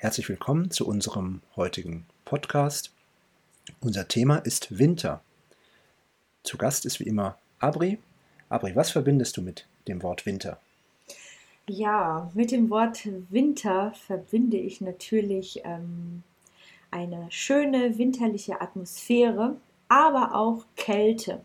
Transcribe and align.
Herzlich 0.00 0.28
willkommen 0.28 0.70
zu 0.70 0.86
unserem 0.86 1.42
heutigen 1.56 2.06
Podcast. 2.24 2.92
Unser 3.80 4.06
Thema 4.06 4.36
ist 4.36 4.78
Winter. 4.78 5.22
Zu 6.44 6.56
Gast 6.56 6.86
ist 6.86 7.00
wie 7.00 7.04
immer 7.08 7.36
Abri. 7.58 7.98
Abri, 8.48 8.76
was 8.76 8.92
verbindest 8.92 9.36
du 9.36 9.42
mit 9.42 9.66
dem 9.88 10.04
Wort 10.04 10.24
Winter? 10.24 10.60
Ja, 11.68 12.30
mit 12.32 12.52
dem 12.52 12.70
Wort 12.70 13.08
Winter 13.28 13.92
verbinde 14.06 14.56
ich 14.56 14.80
natürlich 14.80 15.62
ähm, 15.64 16.22
eine 16.92 17.26
schöne 17.30 17.98
winterliche 17.98 18.60
Atmosphäre, 18.60 19.56
aber 19.88 20.36
auch 20.36 20.64
Kälte. 20.76 21.40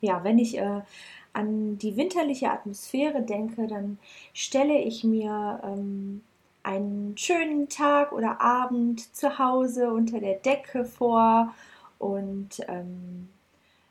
Ja, 0.00 0.24
wenn 0.24 0.40
ich 0.40 0.58
äh, 0.58 0.80
an 1.32 1.78
die 1.78 1.96
winterliche 1.96 2.50
Atmosphäre 2.50 3.22
denke, 3.22 3.68
dann 3.68 3.98
stelle 4.32 4.80
ich 4.80 5.04
mir 5.04 5.60
ähm, 5.62 6.22
einen 6.62 7.16
schönen 7.16 7.68
Tag 7.68 8.12
oder 8.12 8.40
Abend 8.40 9.14
zu 9.14 9.38
Hause 9.38 9.92
unter 9.92 10.20
der 10.20 10.34
Decke 10.34 10.84
vor. 10.84 11.54
Und 11.98 12.60
ähm, 12.68 13.28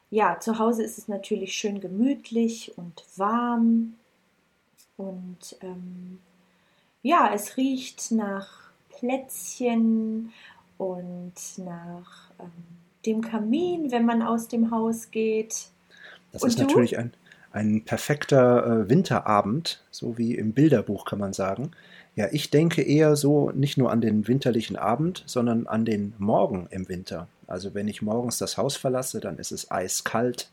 ja, 0.10 0.40
zu 0.40 0.60
Hause 0.60 0.84
ist 0.84 0.98
es 0.98 1.08
natürlich 1.08 1.54
schön 1.54 1.80
gemütlich 1.80 2.78
und 2.78 3.04
warm. 3.16 3.94
Und 4.98 5.56
ähm, 5.62 6.20
ja, 7.02 7.32
es 7.34 7.58
riecht 7.58 8.12
nach 8.12 8.72
Plätzchen 8.90 10.32
und 10.78 11.34
nach 11.58 12.32
ähm, 12.40 12.52
dem 13.06 13.22
Kamin, 13.22 13.92
wenn 13.92 14.06
man 14.06 14.22
aus 14.22 14.48
dem 14.48 14.72
Haus 14.72 15.12
geht. 15.12 15.70
Das 16.32 16.44
und 16.44 16.50
ist 16.50 16.60
du? 16.60 16.64
natürlich 16.64 16.98
ein, 16.98 17.14
ein 17.52 17.84
perfekter 17.84 18.66
äh, 18.66 18.90
Winterabend, 18.90 19.84
so 19.92 20.18
wie 20.18 20.36
im 20.36 20.54
Bilderbuch 20.54 21.06
kann 21.06 21.20
man 21.20 21.34
sagen. 21.34 21.72
Ja, 22.16 22.28
ich 22.32 22.50
denke 22.50 22.82
eher 22.82 23.16
so 23.16 23.52
nicht 23.52 23.78
nur 23.78 23.92
an 23.92 24.02
den 24.02 24.28
winterlichen 24.28 24.76
Abend, 24.76 25.24
sondern 25.26 25.68
an 25.68 25.86
den 25.86 26.14
Morgen 26.18 26.68
im 26.72 26.90
Winter. 26.90 27.28
Also 27.48 27.74
wenn 27.74 27.88
ich 27.88 28.02
morgens 28.02 28.38
das 28.38 28.58
Haus 28.58 28.76
verlasse, 28.76 29.20
dann 29.20 29.38
ist 29.38 29.52
es 29.52 29.72
eiskalt. 29.72 30.50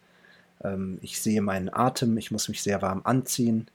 Ähm, 0.63 0.99
ich 1.03 1.21
sehe 1.21 1.41
meinen 1.41 1.73
Atem, 1.73 2.17
ich 2.17 2.31
muss 2.31 2.49
mich 2.49 2.63
sehr 2.63 2.83
warm 2.83 3.03
anziehen. 3.05 3.69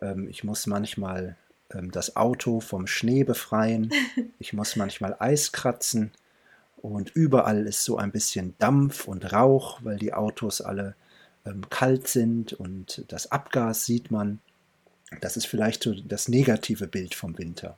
Ähm, 0.00 0.28
ich 0.28 0.44
muss 0.44 0.66
manchmal 0.66 1.36
ähm, 1.74 1.90
das 1.90 2.16
Auto 2.16 2.60
vom 2.60 2.86
Schnee 2.86 3.24
befreien. 3.24 3.92
Ich 4.38 4.52
muss 4.52 4.74
manchmal 4.74 5.16
Eis 5.20 5.52
kratzen. 5.52 6.10
Und 6.76 7.10
überall 7.14 7.66
ist 7.66 7.84
so 7.84 7.96
ein 7.96 8.10
bisschen 8.10 8.56
Dampf 8.58 9.06
und 9.06 9.32
Rauch, 9.32 9.78
weil 9.84 9.98
die 9.98 10.12
Autos 10.12 10.60
alle 10.60 10.96
ähm, 11.46 11.68
kalt 11.70 12.08
sind 12.08 12.52
und 12.52 13.04
das 13.08 13.30
Abgas 13.30 13.84
sieht 13.84 14.10
man. 14.10 14.40
Das 15.20 15.36
ist 15.36 15.46
vielleicht 15.46 15.82
so 15.82 15.94
das 15.94 16.28
negative 16.28 16.86
Bild 16.86 17.14
vom 17.14 17.36
Winter. 17.38 17.76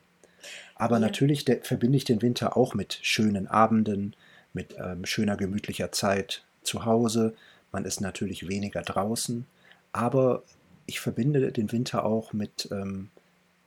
Aber 0.74 0.96
ja. 0.96 1.00
natürlich 1.00 1.44
verbinde 1.62 1.96
ich 1.96 2.04
den 2.04 2.22
Winter 2.22 2.56
auch 2.56 2.74
mit 2.74 2.98
schönen 3.02 3.46
Abenden, 3.48 4.14
mit 4.52 4.76
ähm, 4.78 5.04
schöner 5.04 5.36
gemütlicher 5.36 5.92
Zeit 5.92 6.44
zu 6.62 6.84
Hause. 6.84 7.34
Man 7.72 7.84
ist 7.84 8.00
natürlich 8.00 8.48
weniger 8.48 8.82
draußen, 8.82 9.46
aber 9.92 10.44
ich 10.86 11.00
verbinde 11.00 11.50
den 11.50 11.72
Winter 11.72 12.04
auch 12.04 12.32
mit 12.32 12.68
ähm, 12.70 13.10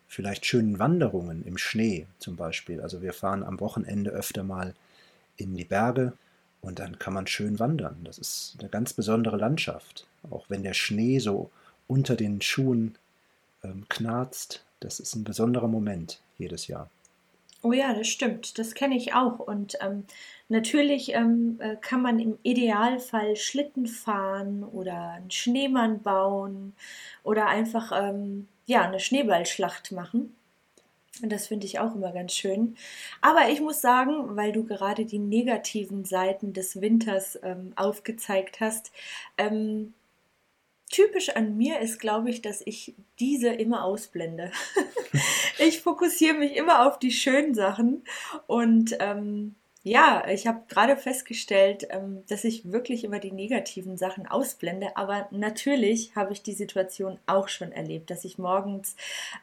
vielleicht 0.08 0.45
schönen 0.45 0.80
Wanderungen 0.80 1.44
im 1.44 1.58
Schnee 1.58 2.08
zum 2.20 2.36
Beispiel. 2.36 2.81
Also 2.81 3.02
wir 3.02 3.14
fahren 3.14 3.44
am 3.44 3.59
Wochenende 3.59 4.12
öfter 4.12 4.44
mal 4.44 4.73
in 5.36 5.56
die 5.56 5.66
Berge 5.66 6.14
und 6.61 6.80
dann 6.80 7.00
kann 7.00 7.13
man 7.13 7.27
schön 7.27 7.59
wandern. 7.59 7.97
Das 8.03 8.17
ist 8.17 8.55
eine 8.59 8.69
ganz 8.69 8.94
besondere 8.94 9.38
Landschaft. 9.38 10.05
Auch 10.30 10.45
wenn 10.50 10.63
der 10.63 10.73
Schnee 10.73 11.19
so 11.19 11.50
unter 11.88 12.16
den 12.16 12.41
Schuhen 12.41 12.95
ähm, 13.63 13.86
knarzt, 13.89 14.63
das 14.80 15.00
ist 15.00 15.16
ein 15.16 15.23
besonderer 15.23 15.67
Moment 15.67 16.19
jedes 16.38 16.67
Jahr. 16.67 16.89
Oh 17.63 17.73
ja, 17.73 17.94
das 17.94 18.08
stimmt. 18.08 18.59
Das 18.59 18.75
kenne 18.75 18.95
ich 18.95 19.13
auch. 19.13 19.39
Und 19.39 19.78
ähm, 19.81 20.05
natürlich 20.47 21.13
ähm, 21.13 21.58
äh, 21.59 21.75
kann 21.75 22.02
man 22.02 22.19
im 22.19 22.38
Idealfall 22.44 23.35
Schlitten 23.35 23.88
fahren 23.88 24.63
oder 24.63 25.12
einen 25.12 25.31
Schneemann 25.31 26.01
bauen 26.01 26.74
oder 27.24 27.47
einfach 27.47 27.91
ähm, 27.94 28.47
ja, 28.68 28.84
eine 28.84 29.00
Schneeballschlacht 29.00 29.91
machen. 29.91 30.35
Und 31.22 31.31
das 31.31 31.47
finde 31.47 31.66
ich 31.66 31.79
auch 31.79 31.95
immer 31.95 32.11
ganz 32.11 32.33
schön. 32.33 32.75
Aber 33.22 33.50
ich 33.50 33.61
muss 33.61 33.81
sagen, 33.81 34.35
weil 34.35 34.51
du 34.51 34.63
gerade 34.63 35.05
die 35.05 35.19
negativen 35.19 36.05
Seiten 36.05 36.53
des 36.53 36.81
Winters 36.81 37.39
ähm, 37.44 37.73
aufgezeigt 37.75 38.59
hast, 38.59 38.91
ähm, 39.38 39.94
typisch 40.89 41.29
an 41.29 41.57
mir 41.57 41.79
ist, 41.79 42.00
glaube 42.00 42.29
ich, 42.29 42.41
dass 42.41 42.61
ich 42.66 42.95
diese 43.19 43.50
immer 43.50 43.83
ausblende. 43.83 44.51
ich 45.59 45.81
fokussiere 45.81 46.35
mich 46.35 46.56
immer 46.56 46.88
auf 46.88 47.00
die 47.00 47.11
schönen 47.11 47.53
Sachen 47.53 48.03
und 48.47 48.95
ähm, 49.00 49.56
ja, 49.83 50.27
ich 50.27 50.47
habe 50.47 50.63
gerade 50.67 50.97
festgestellt, 50.97 51.88
ähm, 51.91 52.23
dass 52.27 52.44
ich 52.44 52.72
wirklich 52.72 53.06
immer 53.06 53.19
die 53.19 53.31
negativen 53.31 53.95
Sachen 53.97 54.27
ausblende, 54.27 54.97
aber 54.97 55.27
natürlich 55.31 56.13
habe 56.16 56.33
ich 56.33 56.44
die 56.44 56.53
Situation 56.53 57.19
auch 57.25 57.47
schon 57.47 57.72
erlebt, 57.72 58.09
dass 58.09 58.25
ich 58.25 58.38
morgens 58.38 58.97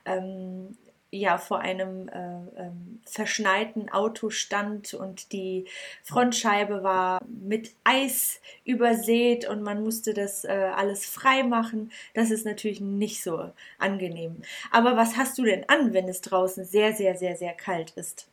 ähm, 0.04 0.76
ja 1.19 1.38
vor 1.38 1.60
einem 1.60 2.08
äh, 2.08 2.62
ähm, 2.62 3.00
verschneiten 3.04 3.88
Auto 3.91 4.30
stand 4.30 4.94
und 4.94 5.32
die 5.32 5.66
Frontscheibe 6.02 6.82
war 6.82 7.20
mit 7.26 7.72
Eis 7.84 8.41
übersät 8.64 9.48
und 9.48 9.62
man 9.62 9.82
musste 9.82 10.14
das 10.14 10.44
äh, 10.44 10.70
alles 10.75 11.06
frei 11.06 11.42
machen. 11.42 11.92
Das 12.14 12.30
ist 12.30 12.44
natürlich 12.44 12.80
nicht 12.80 13.22
so 13.22 13.50
angenehm. 13.78 14.42
Aber 14.70 14.97
was 14.97 15.16
hast 15.16 15.38
du 15.38 15.44
denn 15.44 15.69
an, 15.69 15.92
wenn 15.92 16.08
es 16.08 16.20
draußen 16.20 16.64
sehr, 16.64 16.92
sehr, 16.92 17.16
sehr, 17.16 17.36
sehr 17.36 17.52
kalt 17.52 17.92
ist? 17.92 18.26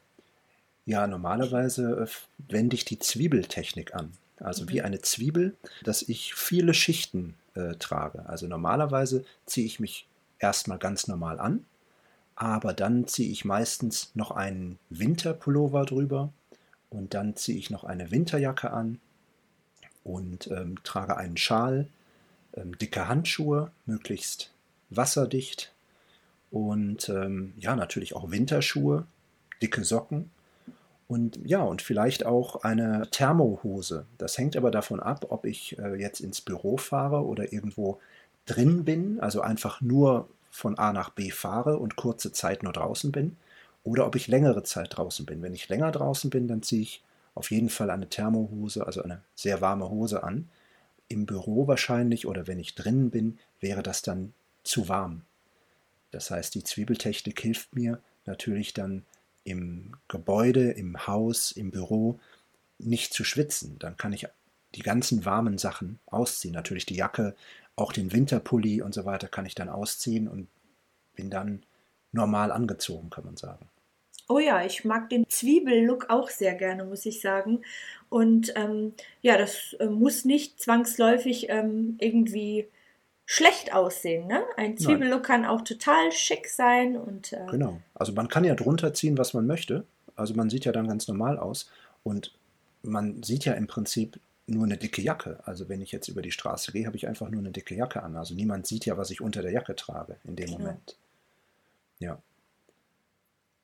Ja, 0.85 1.05
normalerweise 1.07 2.07
äh, 2.07 2.51
wende 2.51 2.75
ich 2.75 2.85
die 2.85 2.99
Zwiebeltechnik 2.99 3.93
an. 3.93 4.13
Also 4.39 4.63
mhm. 4.63 4.69
wie 4.69 4.81
eine 4.81 5.01
Zwiebel, 5.01 5.55
dass 5.83 6.01
ich 6.01 6.33
viele 6.33 6.73
Schichten 6.73 7.35
äh, 7.53 7.75
trage. 7.75 8.25
Also 8.27 8.47
normalerweise 8.47 9.23
ziehe 9.45 9.67
ich 9.67 9.79
mich 9.79 10.07
erstmal 10.39 10.79
ganz 10.79 11.07
normal 11.07 11.39
an 11.39 11.65
aber 12.41 12.73
dann 12.73 13.05
ziehe 13.05 13.31
ich 13.31 13.45
meistens 13.45 14.09
noch 14.15 14.31
einen 14.31 14.79
Winterpullover 14.89 15.85
drüber 15.85 16.33
und 16.89 17.13
dann 17.13 17.35
ziehe 17.35 17.59
ich 17.59 17.69
noch 17.69 17.83
eine 17.83 18.09
Winterjacke 18.09 18.71
an 18.71 18.99
und 20.03 20.47
ähm, 20.47 20.77
trage 20.83 21.17
einen 21.17 21.37
Schal, 21.37 21.87
ähm, 22.55 22.75
dicke 22.79 23.07
Handschuhe, 23.07 23.69
möglichst 23.85 24.49
wasserdicht 24.89 25.71
und 26.49 27.09
ähm, 27.09 27.53
ja, 27.59 27.75
natürlich 27.75 28.15
auch 28.15 28.31
Winterschuhe, 28.31 29.05
dicke 29.61 29.83
Socken 29.83 30.31
und 31.07 31.39
ja, 31.45 31.61
und 31.61 31.83
vielleicht 31.83 32.25
auch 32.25 32.63
eine 32.63 33.07
Thermohose. 33.11 34.07
Das 34.17 34.39
hängt 34.39 34.57
aber 34.57 34.71
davon 34.71 34.99
ab, 34.99 35.27
ob 35.29 35.45
ich 35.45 35.77
äh, 35.77 35.93
jetzt 35.93 36.21
ins 36.21 36.41
Büro 36.41 36.77
fahre 36.77 37.23
oder 37.23 37.53
irgendwo 37.53 37.99
drin 38.47 38.83
bin, 38.83 39.19
also 39.19 39.41
einfach 39.41 39.79
nur 39.79 40.27
von 40.51 40.77
A 40.77 40.93
nach 40.93 41.09
B 41.09 41.31
fahre 41.31 41.77
und 41.77 41.95
kurze 41.95 42.31
Zeit 42.31 42.61
nur 42.61 42.73
draußen 42.73 43.11
bin 43.11 43.37
oder 43.83 44.05
ob 44.05 44.15
ich 44.15 44.27
längere 44.27 44.63
Zeit 44.63 44.97
draußen 44.97 45.25
bin. 45.25 45.41
Wenn 45.41 45.53
ich 45.53 45.69
länger 45.69 45.91
draußen 45.91 46.29
bin, 46.29 46.47
dann 46.47 46.61
ziehe 46.61 46.83
ich 46.83 47.03
auf 47.33 47.49
jeden 47.49 47.69
Fall 47.69 47.89
eine 47.89 48.09
Thermohose, 48.09 48.85
also 48.85 49.01
eine 49.01 49.21
sehr 49.33 49.61
warme 49.61 49.89
Hose 49.89 50.23
an. 50.23 50.49
Im 51.07 51.25
Büro 51.25 51.67
wahrscheinlich 51.67 52.27
oder 52.27 52.47
wenn 52.47 52.59
ich 52.59 52.75
drinnen 52.75 53.09
bin, 53.09 53.39
wäre 53.59 53.81
das 53.81 54.01
dann 54.01 54.33
zu 54.63 54.89
warm. 54.89 55.23
Das 56.11 56.29
heißt, 56.29 56.53
die 56.53 56.63
Zwiebeltechnik 56.63 57.39
hilft 57.39 57.73
mir 57.73 57.99
natürlich 58.25 58.73
dann 58.73 59.05
im 59.43 59.95
Gebäude, 60.07 60.71
im 60.71 61.07
Haus, 61.07 61.51
im 61.51 61.71
Büro 61.71 62.19
nicht 62.77 63.13
zu 63.13 63.23
schwitzen. 63.23 63.79
Dann 63.79 63.97
kann 63.97 64.13
ich 64.13 64.27
die 64.75 64.83
ganzen 64.83 65.25
warmen 65.25 65.57
Sachen 65.57 65.99
ausziehen. 66.05 66.53
Natürlich 66.53 66.85
die 66.85 66.95
Jacke, 66.95 67.35
auch 67.75 67.93
den 67.93 68.11
Winterpulli 68.11 68.81
und 68.81 68.93
so 68.93 69.05
weiter 69.05 69.27
kann 69.27 69.45
ich 69.45 69.55
dann 69.55 69.69
ausziehen 69.69 70.27
und 70.27 70.47
bin 71.15 71.29
dann 71.29 71.63
normal 72.11 72.51
angezogen, 72.51 73.09
kann 73.09 73.25
man 73.25 73.37
sagen. 73.37 73.67
Oh 74.27 74.39
ja, 74.39 74.63
ich 74.63 74.85
mag 74.85 75.09
den 75.09 75.27
Zwiebellook 75.27 76.09
auch 76.09 76.29
sehr 76.29 76.55
gerne, 76.55 76.85
muss 76.85 77.05
ich 77.05 77.21
sagen. 77.21 77.63
Und 78.09 78.53
ähm, 78.55 78.93
ja, 79.21 79.37
das 79.37 79.73
äh, 79.79 79.87
muss 79.87 80.25
nicht 80.25 80.61
zwangsläufig 80.61 81.49
ähm, 81.49 81.97
irgendwie 81.99 82.67
schlecht 83.25 83.73
aussehen. 83.73 84.27
Ne? 84.27 84.43
Ein 84.57 84.77
Zwiebellook 84.77 85.23
kann 85.23 85.45
auch 85.45 85.61
total 85.61 86.11
schick 86.11 86.47
sein. 86.47 86.97
Und, 86.97 87.33
äh, 87.33 87.45
genau. 87.49 87.81
Also 87.93 88.13
man 88.13 88.27
kann 88.27 88.43
ja 88.43 88.55
drunter 88.55 88.93
ziehen, 88.93 89.17
was 89.17 89.33
man 89.33 89.47
möchte. 89.47 89.85
Also 90.15 90.33
man 90.33 90.49
sieht 90.49 90.65
ja 90.65 90.71
dann 90.71 90.87
ganz 90.87 91.07
normal 91.07 91.37
aus. 91.37 91.69
Und 92.03 92.33
man 92.83 93.23
sieht 93.23 93.45
ja 93.45 93.53
im 93.53 93.67
Prinzip 93.67 94.19
nur 94.51 94.65
eine 94.65 94.77
dicke 94.77 95.01
Jacke. 95.01 95.39
Also 95.45 95.69
wenn 95.69 95.81
ich 95.81 95.91
jetzt 95.91 96.07
über 96.07 96.21
die 96.21 96.31
Straße 96.31 96.71
gehe, 96.71 96.85
habe 96.85 96.97
ich 96.97 97.07
einfach 97.07 97.29
nur 97.29 97.39
eine 97.39 97.51
dicke 97.51 97.75
Jacke 97.75 98.03
an. 98.03 98.15
Also 98.15 98.35
niemand 98.35 98.67
sieht 98.67 98.85
ja, 98.85 98.97
was 98.97 99.09
ich 99.09 99.21
unter 99.21 99.41
der 99.41 99.51
Jacke 99.51 99.75
trage 99.75 100.17
in 100.23 100.35
dem 100.35 100.47
genau. 100.47 100.59
Moment. 100.59 100.97
Ja. 101.99 102.21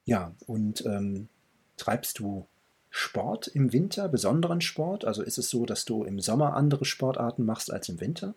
Ja, 0.05 0.33
und 0.45 0.85
ähm, 0.85 1.27
treibst 1.75 2.19
du 2.19 2.47
Sport 2.89 3.47
im 3.47 3.73
Winter, 3.73 4.07
besonderen 4.07 4.61
Sport? 4.61 5.05
Also 5.05 5.21
ist 5.21 5.37
es 5.37 5.49
so, 5.49 5.65
dass 5.65 5.85
du 5.85 6.03
im 6.03 6.19
Sommer 6.19 6.55
andere 6.55 6.85
Sportarten 6.85 7.45
machst 7.45 7.71
als 7.71 7.89
im 7.89 7.99
Winter? 7.99 8.33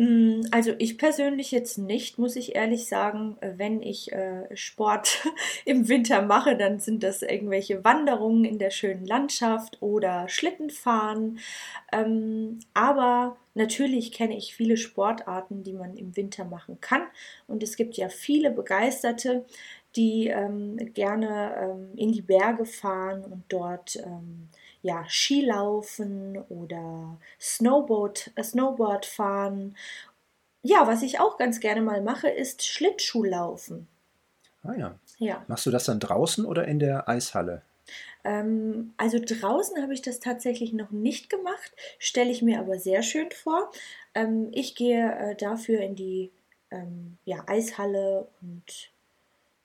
Mm, 0.00 0.46
also 0.50 0.72
ich 0.78 0.96
persönlich 0.96 1.50
jetzt 1.50 1.76
nicht, 1.76 2.18
muss 2.18 2.34
ich 2.34 2.54
ehrlich 2.56 2.86
sagen. 2.86 3.36
Äh, 3.42 3.52
wenn 3.58 3.82
ich 3.82 4.10
äh, 4.12 4.46
Sport 4.56 5.28
im 5.66 5.88
Winter 5.88 6.22
mache, 6.22 6.56
dann 6.56 6.80
sind 6.80 7.02
das 7.02 7.20
irgendwelche 7.20 7.84
Wanderungen 7.84 8.46
in 8.46 8.58
der 8.58 8.70
schönen 8.70 9.04
Landschaft 9.04 9.76
oder 9.82 10.26
Schlittenfahren. 10.26 11.38
Ähm, 11.92 12.60
aber 12.72 13.36
natürlich 13.52 14.12
kenne 14.12 14.38
ich 14.38 14.54
viele 14.54 14.78
Sportarten, 14.78 15.64
die 15.64 15.74
man 15.74 15.94
im 15.98 16.16
Winter 16.16 16.46
machen 16.46 16.80
kann. 16.80 17.02
Und 17.46 17.62
es 17.62 17.76
gibt 17.76 17.98
ja 17.98 18.08
viele 18.08 18.50
Begeisterte, 18.50 19.44
die 19.96 20.28
ähm, 20.28 20.78
gerne 20.94 21.54
ähm, 21.60 21.90
in 21.96 22.12
die 22.12 22.22
Berge 22.22 22.64
fahren 22.64 23.22
und 23.22 23.44
dort 23.50 23.98
ja, 24.82 25.04
Skilaufen 25.08 26.38
oder 26.48 27.18
Snowboard, 27.40 28.30
äh, 28.34 28.42
Snowboard 28.42 29.06
fahren. 29.06 29.76
Ja, 30.62 30.86
was 30.86 31.02
ich 31.02 31.20
auch 31.20 31.38
ganz 31.38 31.60
gerne 31.60 31.80
mal 31.82 32.02
mache, 32.02 32.28
ist 32.28 32.64
Schlittschuhlaufen. 32.64 33.88
Ah 34.62 34.74
ja. 34.74 34.98
Ja. 35.18 35.44
Machst 35.48 35.66
du 35.66 35.70
das 35.70 35.84
dann 35.84 36.00
draußen 36.00 36.44
oder 36.44 36.66
in 36.66 36.78
der 36.78 37.08
Eishalle? 37.08 37.62
Ähm, 38.24 38.92
also 38.96 39.18
draußen 39.18 39.80
habe 39.82 39.94
ich 39.94 40.02
das 40.02 40.20
tatsächlich 40.20 40.72
noch 40.72 40.90
nicht 40.90 41.30
gemacht, 41.30 41.72
stelle 41.98 42.30
ich 42.30 42.42
mir 42.42 42.60
aber 42.60 42.78
sehr 42.78 43.02
schön 43.02 43.30
vor. 43.30 43.70
Ähm, 44.14 44.48
ich 44.52 44.74
gehe 44.74 45.12
äh, 45.18 45.34
dafür 45.34 45.80
in 45.80 45.96
die 45.96 46.30
ähm, 46.70 47.16
ja, 47.24 47.42
Eishalle 47.46 48.28
und 48.42 48.90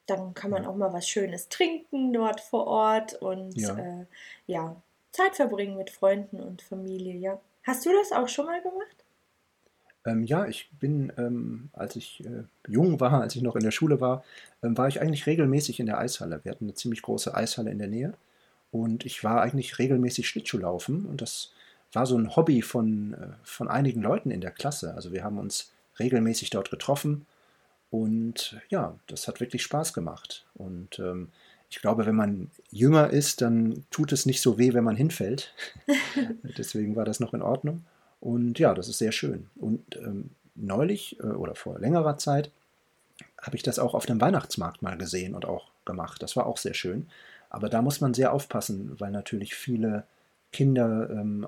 dann 0.08 0.34
kann 0.34 0.52
man 0.52 0.66
auch 0.66 0.76
mal 0.76 0.94
was 0.94 1.10
Schönes 1.10 1.50
trinken 1.50 2.14
dort 2.14 2.40
vor 2.40 2.68
Ort 2.68 3.16
und 3.16 3.60
Ja. 3.60 3.78
äh, 3.78 4.06
ja, 4.48 4.76
Zeit 5.16 5.36
verbringen 5.36 5.78
mit 5.78 5.90
Freunden 5.90 6.40
und 6.40 6.62
Familie, 6.62 7.16
ja. 7.16 7.40
Hast 7.64 7.86
du 7.86 7.90
das 7.92 8.12
auch 8.12 8.28
schon 8.28 8.46
mal 8.46 8.62
gemacht? 8.62 9.06
Ähm, 10.06 10.24
ja, 10.24 10.46
ich 10.46 10.70
bin, 10.80 11.12
ähm, 11.18 11.70
als 11.74 11.96
ich 11.96 12.24
äh, 12.24 12.44
jung 12.68 13.00
war, 13.00 13.22
als 13.22 13.36
ich 13.36 13.42
noch 13.42 13.56
in 13.56 13.64
der 13.64 13.72
Schule 13.72 14.00
war, 14.02 14.24
ähm, 14.62 14.78
war 14.78 14.88
ich 14.88 15.02
eigentlich 15.02 15.26
regelmäßig 15.26 15.80
in 15.80 15.88
der 15.88 15.98
Eishalle. 15.98 16.42
Wir 16.44 16.52
hatten 16.52 16.66
eine 16.66 16.76
ziemlich 16.76 17.02
große 17.02 17.34
Eishalle 17.34 17.72
in 17.72 17.80
der 17.80 17.88
Nähe 17.88 18.14
und 18.72 19.06
ich 19.06 19.24
war 19.24 19.42
eigentlich 19.42 19.80
regelmäßig 19.80 20.28
Schlittschuhlaufen 20.28 21.06
und 21.06 21.22
das 21.22 21.54
war 21.92 22.06
so 22.06 22.18
ein 22.18 22.36
Hobby 22.36 22.62
von, 22.62 23.14
äh, 23.14 23.28
von 23.44 23.68
einigen 23.68 24.02
Leuten 24.02 24.30
in 24.30 24.42
der 24.42 24.52
Klasse. 24.52 24.94
Also 24.94 25.12
wir 25.12 25.24
haben 25.24 25.40
uns 25.40 25.72
regelmäßig 25.98 26.52
dort 26.52 26.70
getroffen 26.70 27.26
und 27.90 28.60
ja, 28.70 29.00
das 29.08 29.28
hat 29.28 29.40
wirklich 29.40 29.64
Spaß 29.64 29.94
gemacht. 29.94 30.46
Und 30.54 31.00
ähm, 31.00 31.30
ich 31.76 31.82
glaube, 31.82 32.06
wenn 32.06 32.16
man 32.16 32.50
jünger 32.72 33.10
ist, 33.10 33.42
dann 33.42 33.84
tut 33.92 34.14
es 34.14 34.26
nicht 34.26 34.40
so 34.40 34.58
weh, 34.58 34.74
wenn 34.74 34.86
man 34.86 34.96
hinfällt. 34.96 35.54
Deswegen 36.58 36.96
war 36.96 37.04
das 37.04 37.20
noch 37.20 37.34
in 37.34 37.42
Ordnung. 37.42 37.84
Und 38.22 38.60
ja, 38.60 38.74
das 38.74 38.88
ist 38.88 38.98
sehr 38.98 39.12
schön. 39.12 39.50
Und 39.58 39.98
ähm, 39.98 40.30
neulich 40.56 41.20
äh, 41.20 41.24
oder 41.24 41.54
vor 41.54 41.78
längerer 41.78 42.18
Zeit 42.18 42.50
habe 43.42 43.58
ich 43.58 43.62
das 43.62 43.78
auch 43.78 43.94
auf 43.94 44.06
dem 44.06 44.22
Weihnachtsmarkt 44.22 44.84
mal 44.84 44.98
gesehen 44.98 45.36
und 45.36 45.44
auch 45.46 45.68
gemacht. 45.84 46.24
Das 46.24 46.38
war 46.38 46.46
auch 46.46 46.58
sehr 46.58 46.76
schön. 46.76 47.10
Aber 47.50 47.68
da 47.68 47.82
muss 47.82 48.00
man 48.00 48.14
sehr 48.14 48.32
aufpassen, 48.32 48.96
weil 48.98 49.12
natürlich 49.12 49.54
viele 49.54 50.06
Kinder 50.54 51.10
ähm, 51.10 51.46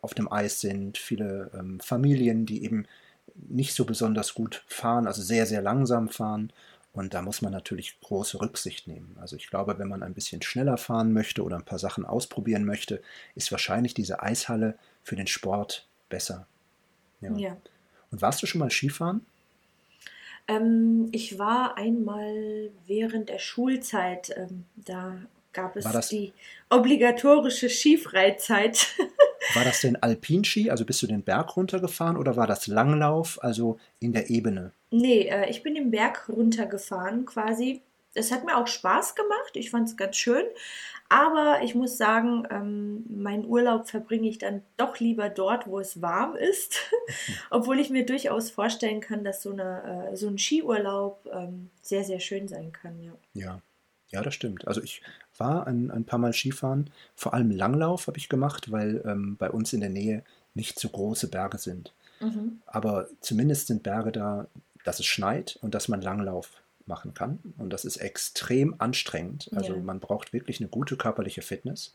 auf 0.00 0.14
dem 0.14 0.32
Eis 0.32 0.62
sind, 0.62 0.96
viele 0.96 1.50
ähm, 1.52 1.78
Familien, 1.80 2.46
die 2.46 2.64
eben 2.64 2.86
nicht 3.34 3.74
so 3.74 3.84
besonders 3.84 4.32
gut 4.32 4.64
fahren, 4.66 5.06
also 5.06 5.20
sehr, 5.20 5.44
sehr 5.44 5.60
langsam 5.60 6.08
fahren. 6.08 6.54
Und 6.92 7.14
da 7.14 7.22
muss 7.22 7.40
man 7.40 7.52
natürlich 7.52 7.98
große 8.00 8.40
Rücksicht 8.40 8.86
nehmen. 8.86 9.16
Also 9.20 9.36
ich 9.36 9.48
glaube, 9.48 9.78
wenn 9.78 9.88
man 9.88 10.02
ein 10.02 10.12
bisschen 10.12 10.42
schneller 10.42 10.76
fahren 10.76 11.12
möchte 11.12 11.42
oder 11.42 11.56
ein 11.56 11.64
paar 11.64 11.78
Sachen 11.78 12.04
ausprobieren 12.04 12.64
möchte, 12.64 13.02
ist 13.34 13.50
wahrscheinlich 13.50 13.94
diese 13.94 14.22
Eishalle 14.22 14.76
für 15.02 15.16
den 15.16 15.26
Sport 15.26 15.88
besser. 16.10 16.46
Ja. 17.20 17.34
Ja. 17.36 17.56
Und 18.10 18.20
warst 18.20 18.42
du 18.42 18.46
schon 18.46 18.58
mal 18.58 18.70
Skifahren? 18.70 19.24
Ähm, 20.48 21.08
ich 21.12 21.38
war 21.38 21.78
einmal 21.78 22.70
während 22.86 23.30
der 23.30 23.38
Schulzeit, 23.38 24.34
ähm, 24.36 24.64
da 24.76 25.16
gab 25.52 25.76
es 25.76 26.08
die 26.08 26.32
obligatorische 26.70 27.68
Skifreizeit. 27.68 28.86
War 29.54 29.64
das 29.64 29.80
denn 29.80 29.96
Alpinski, 29.96 30.70
also 30.70 30.84
bist 30.84 31.02
du 31.02 31.06
den 31.06 31.22
Berg 31.22 31.56
runtergefahren 31.56 32.16
oder 32.16 32.36
war 32.36 32.46
das 32.46 32.68
Langlauf, 32.68 33.42
also 33.42 33.78
in 33.98 34.12
der 34.12 34.30
Ebene? 34.30 34.72
Nee, 34.92 35.22
äh, 35.22 35.48
ich 35.48 35.62
bin 35.62 35.74
den 35.74 35.90
Berg 35.90 36.28
runtergefahren 36.28 37.24
quasi. 37.24 37.80
Es 38.14 38.30
hat 38.30 38.44
mir 38.44 38.58
auch 38.58 38.66
Spaß 38.66 39.14
gemacht. 39.14 39.54
Ich 39.54 39.70
fand 39.70 39.88
es 39.88 39.96
ganz 39.96 40.16
schön. 40.16 40.44
Aber 41.08 41.60
ich 41.62 41.74
muss 41.74 41.96
sagen, 41.96 42.46
ähm, 42.50 43.04
meinen 43.08 43.46
Urlaub 43.46 43.88
verbringe 43.88 44.28
ich 44.28 44.38
dann 44.38 44.62
doch 44.76 45.00
lieber 45.00 45.30
dort, 45.30 45.66
wo 45.66 45.78
es 45.78 46.02
warm 46.02 46.36
ist. 46.36 46.78
Obwohl 47.50 47.80
ich 47.80 47.90
mir 47.90 48.04
durchaus 48.04 48.50
vorstellen 48.50 49.00
kann, 49.00 49.24
dass 49.24 49.42
so, 49.42 49.52
eine, 49.52 50.10
äh, 50.12 50.16
so 50.16 50.28
ein 50.28 50.38
Skiurlaub 50.38 51.26
ähm, 51.32 51.70
sehr, 51.80 52.04
sehr 52.04 52.20
schön 52.20 52.48
sein 52.48 52.72
kann. 52.72 53.02
Ja. 53.02 53.12
Ja, 53.34 53.62
ja, 54.08 54.22
das 54.22 54.34
stimmt. 54.34 54.66
Also 54.68 54.82
ich 54.82 55.00
war 55.38 55.66
ein, 55.66 55.90
ein 55.90 56.04
paar 56.04 56.18
Mal 56.18 56.34
Skifahren, 56.34 56.90
vor 57.14 57.32
allem 57.32 57.50
Langlauf 57.50 58.06
habe 58.08 58.18
ich 58.18 58.28
gemacht, 58.28 58.70
weil 58.70 59.02
ähm, 59.06 59.36
bei 59.38 59.50
uns 59.50 59.72
in 59.72 59.80
der 59.80 59.90
Nähe 59.90 60.22
nicht 60.54 60.78
so 60.78 60.90
große 60.90 61.28
Berge 61.28 61.56
sind. 61.56 61.94
Mhm. 62.20 62.60
Aber 62.66 63.08
zumindest 63.20 63.68
sind 63.68 63.82
Berge 63.82 64.12
da, 64.12 64.46
dass 64.84 65.00
es 65.00 65.06
schneit 65.06 65.58
und 65.62 65.74
dass 65.74 65.88
man 65.88 66.00
Langlauf 66.00 66.50
machen 66.86 67.14
kann. 67.14 67.38
Und 67.58 67.72
das 67.72 67.84
ist 67.84 67.98
extrem 67.98 68.74
anstrengend. 68.80 69.50
Also 69.54 69.74
Ja. 69.74 69.80
man 69.80 70.00
braucht 70.00 70.32
wirklich 70.32 70.60
eine 70.60 70.68
gute 70.68 70.96
körperliche 70.96 71.42
Fitness. 71.42 71.94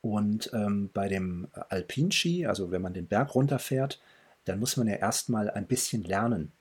Und 0.00 0.50
ähm, 0.54 0.90
bei 0.94 1.08
dem 1.08 1.48
Alpinski, 1.68 2.46
also 2.46 2.70
wenn 2.70 2.82
man 2.82 2.94
den 2.94 3.06
Berg 3.06 3.34
runterfährt, 3.34 4.00
dann 4.44 4.58
muss 4.60 4.76
man 4.76 4.86
ja 4.86 4.94
erstmal 4.94 5.50
ein 5.50 5.66
bisschen 5.66 6.04
lernen. 6.04 6.52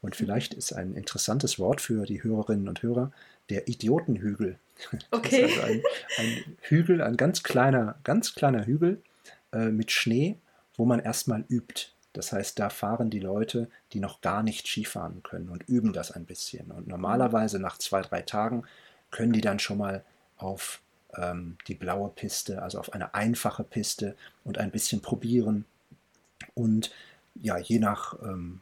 Und 0.00 0.16
vielleicht 0.16 0.54
ist 0.54 0.72
ein 0.72 0.94
interessantes 0.94 1.58
Wort 1.60 1.80
für 1.80 2.06
die 2.06 2.24
Hörerinnen 2.24 2.68
und 2.68 2.82
Hörer 2.82 3.12
der 3.50 3.68
Idiotenhügel. 3.68 4.58
Okay. 5.12 5.44
Also 5.44 5.60
ein, 5.62 5.82
ein 6.18 6.56
Hügel, 6.62 7.02
ein 7.02 7.16
ganz 7.16 7.44
kleiner, 7.44 7.94
ganz 8.02 8.34
kleiner 8.34 8.66
Hügel 8.66 9.00
äh, 9.52 9.68
mit 9.68 9.92
Schnee, 9.92 10.38
wo 10.76 10.84
man 10.84 10.98
erstmal 10.98 11.44
übt. 11.48 11.91
Das 12.12 12.32
heißt, 12.32 12.58
da 12.58 12.68
fahren 12.68 13.10
die 13.10 13.20
Leute, 13.20 13.70
die 13.92 14.00
noch 14.00 14.20
gar 14.20 14.42
nicht 14.42 14.66
Skifahren 14.66 15.22
können 15.22 15.48
und 15.48 15.68
üben 15.68 15.92
das 15.92 16.10
ein 16.10 16.26
bisschen. 16.26 16.70
Und 16.70 16.86
normalerweise 16.86 17.58
nach 17.58 17.78
zwei, 17.78 18.02
drei 18.02 18.22
Tagen 18.22 18.64
können 19.10 19.32
die 19.32 19.40
dann 19.40 19.58
schon 19.58 19.78
mal 19.78 20.04
auf 20.36 20.80
ähm, 21.16 21.56
die 21.68 21.74
blaue 21.74 22.10
Piste, 22.10 22.62
also 22.62 22.78
auf 22.78 22.92
eine 22.92 23.14
einfache 23.14 23.64
Piste 23.64 24.16
und 24.44 24.58
ein 24.58 24.70
bisschen 24.70 25.00
probieren. 25.00 25.64
Und 26.54 26.92
ja, 27.34 27.56
je 27.56 27.78
nach 27.78 28.20
ähm, 28.22 28.60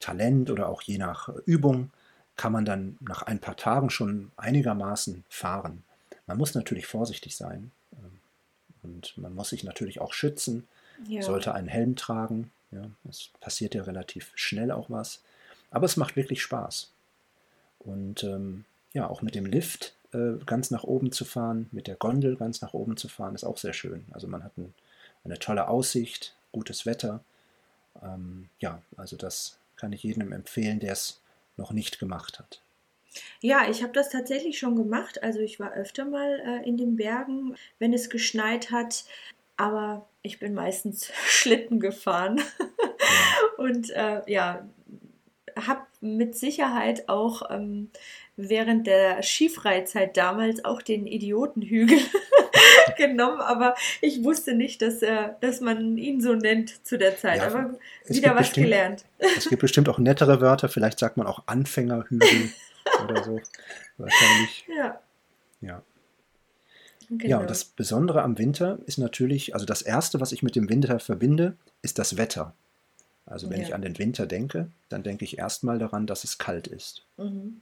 Talent 0.00 0.50
oder 0.50 0.68
auch 0.68 0.82
je 0.82 0.98
nach 0.98 1.28
Übung 1.44 1.90
kann 2.36 2.52
man 2.52 2.64
dann 2.64 2.96
nach 3.00 3.22
ein 3.22 3.40
paar 3.40 3.56
Tagen 3.56 3.90
schon 3.90 4.30
einigermaßen 4.36 5.24
fahren. 5.28 5.82
Man 6.26 6.38
muss 6.38 6.54
natürlich 6.54 6.86
vorsichtig 6.86 7.36
sein 7.36 7.70
ähm, 7.92 8.20
und 8.82 9.18
man 9.18 9.34
muss 9.34 9.50
sich 9.50 9.64
natürlich 9.64 10.00
auch 10.00 10.12
schützen, 10.12 10.66
Ja. 11.06 11.22
sollte 11.22 11.54
einen 11.54 11.68
Helm 11.68 11.96
tragen. 11.96 12.50
Ja, 12.70 12.90
es 13.08 13.30
passiert 13.40 13.74
ja 13.74 13.82
relativ 13.82 14.32
schnell 14.34 14.70
auch 14.70 14.90
was. 14.90 15.22
Aber 15.70 15.86
es 15.86 15.96
macht 15.96 16.16
wirklich 16.16 16.42
Spaß. 16.42 16.90
Und 17.80 18.24
ähm, 18.24 18.64
ja, 18.92 19.08
auch 19.08 19.22
mit 19.22 19.34
dem 19.34 19.46
Lift 19.46 19.94
äh, 20.12 20.44
ganz 20.44 20.70
nach 20.70 20.84
oben 20.84 21.12
zu 21.12 21.24
fahren, 21.24 21.68
mit 21.72 21.86
der 21.86 21.96
Gondel 21.96 22.36
ganz 22.36 22.60
nach 22.60 22.74
oben 22.74 22.96
zu 22.96 23.08
fahren, 23.08 23.34
ist 23.34 23.44
auch 23.44 23.58
sehr 23.58 23.72
schön. 23.72 24.04
Also 24.10 24.26
man 24.26 24.42
hat 24.42 24.56
ein, 24.56 24.74
eine 25.24 25.38
tolle 25.38 25.68
Aussicht, 25.68 26.34
gutes 26.52 26.86
Wetter. 26.86 27.22
Ähm, 28.02 28.48
ja, 28.58 28.82
also 28.96 29.16
das 29.16 29.58
kann 29.76 29.92
ich 29.92 30.02
jedem 30.02 30.32
empfehlen, 30.32 30.80
der 30.80 30.92
es 30.92 31.20
noch 31.56 31.72
nicht 31.72 31.98
gemacht 31.98 32.38
hat. 32.38 32.60
Ja, 33.40 33.68
ich 33.68 33.82
habe 33.82 33.92
das 33.92 34.10
tatsächlich 34.10 34.58
schon 34.58 34.76
gemacht. 34.76 35.22
Also 35.22 35.40
ich 35.40 35.58
war 35.58 35.72
öfter 35.72 36.04
mal 36.04 36.40
äh, 36.40 36.68
in 36.68 36.76
den 36.76 36.96
Bergen, 36.96 37.56
wenn 37.78 37.92
es 37.92 38.10
geschneit 38.10 38.70
hat. 38.70 39.04
Aber 39.56 40.06
ich 40.26 40.38
bin 40.38 40.52
meistens 40.54 41.10
Schlitten 41.26 41.80
gefahren. 41.80 42.40
Und 43.56 43.90
äh, 43.90 44.20
ja, 44.26 44.68
habe 45.56 45.80
mit 46.00 46.36
Sicherheit 46.36 47.08
auch 47.08 47.50
ähm, 47.50 47.90
während 48.36 48.86
der 48.86 49.22
Skifreizeit 49.22 50.16
damals 50.16 50.64
auch 50.64 50.82
den 50.82 51.06
Idiotenhügel 51.06 51.98
genommen. 52.98 53.40
Aber 53.40 53.74
ich 54.02 54.22
wusste 54.22 54.54
nicht, 54.54 54.82
dass, 54.82 55.00
äh, 55.02 55.30
dass 55.40 55.60
man 55.60 55.96
ihn 55.96 56.20
so 56.20 56.34
nennt 56.34 56.86
zu 56.86 56.98
der 56.98 57.16
Zeit. 57.16 57.38
Ja, 57.38 57.46
aber 57.46 57.78
wieder 58.06 58.32
was 58.32 58.38
bestimmt- 58.48 58.64
gelernt. 58.66 59.04
Es 59.18 59.48
gibt 59.48 59.62
bestimmt 59.62 59.88
auch 59.88 59.98
nettere 59.98 60.40
Wörter, 60.40 60.68
vielleicht 60.68 60.98
sagt 60.98 61.16
man 61.16 61.26
auch 61.26 61.44
Anfängerhügel 61.46 62.50
oder 63.04 63.24
so. 63.24 63.40
Wahrscheinlich, 63.96 64.66
Ja, 64.76 65.00
ja. 65.62 65.82
Genau. 67.08 67.24
Ja, 67.28 67.38
und 67.38 67.50
das 67.50 67.64
Besondere 67.64 68.22
am 68.22 68.38
Winter 68.38 68.78
ist 68.86 68.98
natürlich, 68.98 69.54
also 69.54 69.66
das 69.66 69.82
Erste, 69.82 70.20
was 70.20 70.32
ich 70.32 70.42
mit 70.42 70.56
dem 70.56 70.68
Winter 70.68 70.98
verbinde, 71.00 71.56
ist 71.82 71.98
das 71.98 72.16
Wetter. 72.16 72.54
Also 73.26 73.50
wenn 73.50 73.60
Ja. 73.60 73.66
ich 73.66 73.74
an 73.74 73.82
den 73.82 73.98
Winter 73.98 74.26
denke, 74.26 74.70
dann 74.88 75.02
denke 75.02 75.24
ich 75.24 75.38
erstmal 75.38 75.78
daran, 75.78 76.06
dass 76.06 76.24
es 76.24 76.38
kalt 76.38 76.66
ist. 76.66 77.02
mhm. 77.16 77.60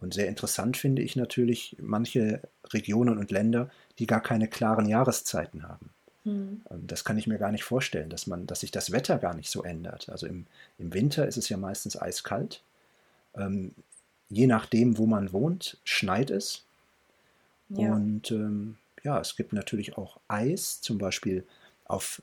Und 0.00 0.14
sehr 0.14 0.26
interessant 0.26 0.76
finde 0.76 1.00
ich 1.00 1.14
natürlich 1.14 1.76
manche 1.80 2.40
Regionen 2.72 3.18
und 3.18 3.30
Länder, 3.30 3.70
die 4.00 4.08
gar 4.08 4.20
keine 4.20 4.48
klaren 4.48 4.88
Jahreszeiten 4.88 5.62
haben. 5.62 5.90
Mhm. 6.24 6.62
Das 6.88 7.04
kann 7.04 7.18
ich 7.18 7.28
mir 7.28 7.38
gar 7.38 7.52
nicht 7.52 7.62
vorstellen, 7.62 8.10
dass 8.10 8.26
man, 8.26 8.48
dass 8.48 8.60
sich 8.60 8.72
das 8.72 8.90
Wetter 8.90 9.18
gar 9.18 9.34
nicht 9.34 9.48
so 9.48 9.62
ändert. 9.62 10.08
Also 10.08 10.26
im, 10.26 10.46
im 10.78 10.92
Winter 10.92 11.28
ist 11.28 11.36
es 11.36 11.48
ja 11.48 11.56
meistens 11.56 11.96
eiskalt. 11.96 12.62
Ähm, 13.36 13.76
je 14.28 14.48
nachdem, 14.48 14.98
wo 14.98 15.06
man 15.06 15.32
wohnt, 15.32 15.78
schneit 15.84 16.30
es. 16.30 16.64
Ja. 17.76 17.92
Und 17.92 18.30
ähm, 18.30 18.76
ja, 19.02 19.20
es 19.20 19.36
gibt 19.36 19.52
natürlich 19.52 19.96
auch 19.96 20.18
Eis, 20.28 20.80
zum 20.80 20.98
Beispiel 20.98 21.44
auf 21.84 22.22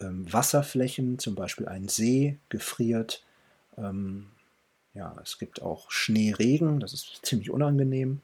ähm, 0.00 0.30
Wasserflächen, 0.32 1.18
zum 1.18 1.34
Beispiel 1.34 1.66
ein 1.66 1.88
See 1.88 2.38
gefriert. 2.48 3.22
Ähm, 3.76 4.26
ja, 4.94 5.16
es 5.22 5.38
gibt 5.38 5.62
auch 5.62 5.90
Schneeregen, 5.90 6.80
das 6.80 6.92
ist 6.92 7.20
ziemlich 7.22 7.50
unangenehm. 7.50 8.20